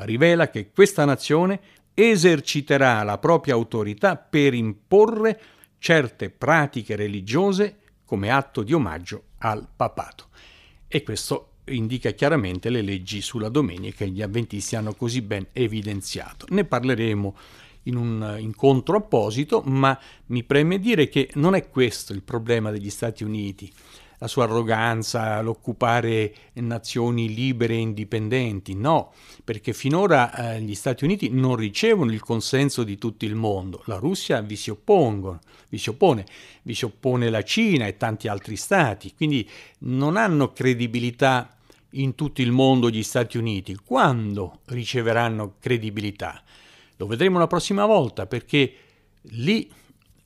rivela 0.00 0.50
che 0.50 0.72
questa 0.72 1.06
nazione 1.06 1.58
eserciterà 1.94 3.02
la 3.02 3.16
propria 3.16 3.54
autorità 3.54 4.14
per 4.16 4.52
imporre 4.52 5.40
certe 5.78 6.28
pratiche 6.28 6.96
religiose 6.96 7.78
come 8.04 8.30
atto 8.30 8.62
di 8.62 8.74
omaggio 8.74 9.22
al 9.38 9.66
papato. 9.74 10.26
E 10.86 11.02
questo 11.02 11.47
indica 11.68 12.10
chiaramente 12.12 12.70
le 12.70 12.82
leggi 12.82 13.20
sulla 13.20 13.48
domenica 13.48 14.04
che 14.04 14.10
gli 14.10 14.22
avventisti 14.22 14.76
hanno 14.76 14.94
così 14.94 15.22
ben 15.22 15.46
evidenziato. 15.52 16.46
Ne 16.50 16.64
parleremo 16.64 17.36
in 17.84 17.96
un 17.96 18.36
incontro 18.38 18.96
apposito, 18.96 19.62
ma 19.64 19.98
mi 20.26 20.42
preme 20.44 20.78
dire 20.78 21.08
che 21.08 21.30
non 21.34 21.54
è 21.54 21.68
questo 21.68 22.12
il 22.12 22.22
problema 22.22 22.70
degli 22.70 22.90
Stati 22.90 23.24
Uniti 23.24 23.72
la 24.18 24.26
sua 24.26 24.44
arroganza, 24.44 25.40
l'occupare 25.40 26.34
nazioni 26.54 27.32
libere 27.32 27.74
e 27.74 27.78
indipendenti, 27.78 28.74
no, 28.74 29.12
perché 29.44 29.72
finora 29.72 30.54
eh, 30.54 30.60
gli 30.60 30.74
Stati 30.74 31.04
Uniti 31.04 31.30
non 31.30 31.54
ricevono 31.54 32.12
il 32.12 32.20
consenso 32.20 32.82
di 32.82 32.98
tutto 32.98 33.24
il 33.24 33.36
mondo, 33.36 33.82
la 33.86 33.96
Russia 33.96 34.40
vi 34.40 34.56
si, 34.56 34.74
vi 35.68 35.78
si 35.78 35.88
oppone, 35.88 36.26
vi 36.62 36.74
si 36.74 36.84
oppone 36.84 37.30
la 37.30 37.42
Cina 37.42 37.86
e 37.86 37.96
tanti 37.96 38.26
altri 38.28 38.56
stati, 38.56 39.14
quindi 39.14 39.48
non 39.80 40.16
hanno 40.16 40.52
credibilità 40.52 41.57
in 41.92 42.14
tutto 42.14 42.42
il 42.42 42.52
mondo 42.52 42.90
gli 42.90 43.02
Stati 43.02 43.38
Uniti. 43.38 43.76
Quando 43.76 44.60
riceveranno 44.66 45.56
credibilità? 45.58 46.42
Lo 46.96 47.06
vedremo 47.06 47.38
la 47.38 47.46
prossima 47.46 47.86
volta 47.86 48.26
perché 48.26 48.74
lì 49.22 49.70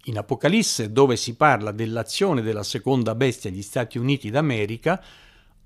in 0.06 0.18
Apocalisse, 0.18 0.90
dove 0.90 1.16
si 1.16 1.36
parla 1.36 1.70
dell'azione 1.70 2.42
della 2.42 2.64
seconda 2.64 3.14
bestia 3.14 3.50
degli 3.50 3.62
Stati 3.62 3.98
Uniti 3.98 4.30
d'America, 4.30 5.02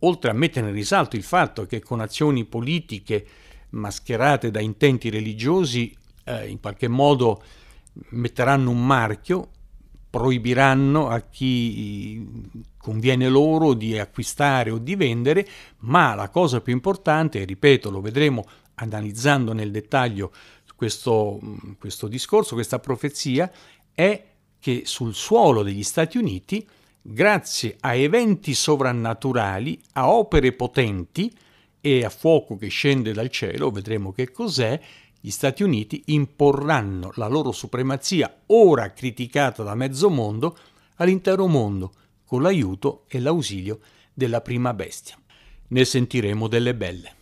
oltre 0.00 0.30
a 0.30 0.34
mettere 0.34 0.68
in 0.68 0.74
risalto 0.74 1.16
il 1.16 1.22
fatto 1.22 1.64
che 1.64 1.80
con 1.80 2.00
azioni 2.00 2.44
politiche 2.44 3.26
mascherate 3.70 4.50
da 4.50 4.60
intenti 4.60 5.08
religiosi 5.08 5.96
eh, 6.24 6.48
in 6.48 6.60
qualche 6.60 6.88
modo 6.88 7.42
metteranno 8.10 8.70
un 8.70 8.84
marchio, 8.84 9.50
proibiranno 10.16 11.08
a 11.08 11.20
chi 11.20 12.26
conviene 12.78 13.28
loro 13.28 13.74
di 13.74 13.98
acquistare 13.98 14.70
o 14.70 14.78
di 14.78 14.94
vendere, 14.94 15.46
ma 15.80 16.14
la 16.14 16.30
cosa 16.30 16.62
più 16.62 16.72
importante, 16.72 17.42
e 17.42 17.44
ripeto, 17.44 17.90
lo 17.90 18.00
vedremo 18.00 18.46
analizzando 18.76 19.52
nel 19.52 19.70
dettaglio 19.70 20.32
questo, 20.74 21.38
questo 21.78 22.08
discorso, 22.08 22.54
questa 22.54 22.78
profezia, 22.78 23.52
è 23.92 24.24
che 24.58 24.82
sul 24.86 25.14
suolo 25.14 25.62
degli 25.62 25.82
Stati 25.82 26.16
Uniti, 26.16 26.66
grazie 27.02 27.76
a 27.80 27.94
eventi 27.94 28.54
sovrannaturali, 28.54 29.78
a 29.92 30.10
opere 30.10 30.52
potenti 30.52 31.30
e 31.78 32.06
a 32.06 32.10
fuoco 32.10 32.56
che 32.56 32.68
scende 32.68 33.12
dal 33.12 33.28
cielo, 33.28 33.70
vedremo 33.70 34.12
che 34.12 34.30
cos'è, 34.30 34.80
gli 35.26 35.32
Stati 35.32 35.64
Uniti 35.64 36.04
imporranno 36.06 37.10
la 37.16 37.26
loro 37.26 37.50
supremazia, 37.50 38.32
ora 38.46 38.92
criticata 38.92 39.64
da 39.64 39.74
mezzo 39.74 40.08
mondo, 40.08 40.56
all'intero 40.98 41.48
mondo, 41.48 41.94
con 42.24 42.42
l'aiuto 42.42 43.06
e 43.08 43.18
l'ausilio 43.18 43.80
della 44.14 44.40
prima 44.40 44.72
bestia. 44.72 45.18
Ne 45.66 45.84
sentiremo 45.84 46.46
delle 46.46 46.76
belle. 46.76 47.14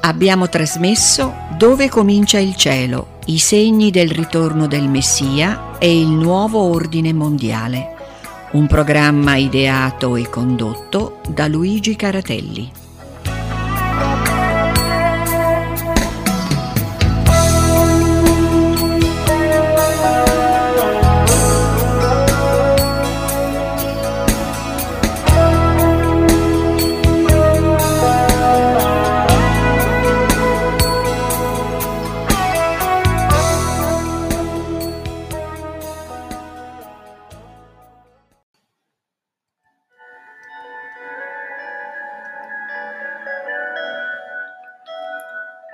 Abbiamo 0.00 0.48
trasmesso 0.48 1.46
Dove 1.58 1.88
comincia 1.88 2.38
il 2.38 2.54
cielo, 2.54 3.18
i 3.26 3.38
segni 3.38 3.90
del 3.90 4.10
ritorno 4.10 4.68
del 4.68 4.88
Messia 4.88 5.76
e 5.80 5.98
il 5.98 6.06
nuovo 6.06 6.60
ordine 6.60 7.12
mondiale. 7.12 7.96
Un 8.52 8.68
programma 8.68 9.34
ideato 9.34 10.14
e 10.14 10.30
condotto 10.30 11.18
da 11.28 11.48
Luigi 11.48 11.96
Caratelli. 11.96 12.70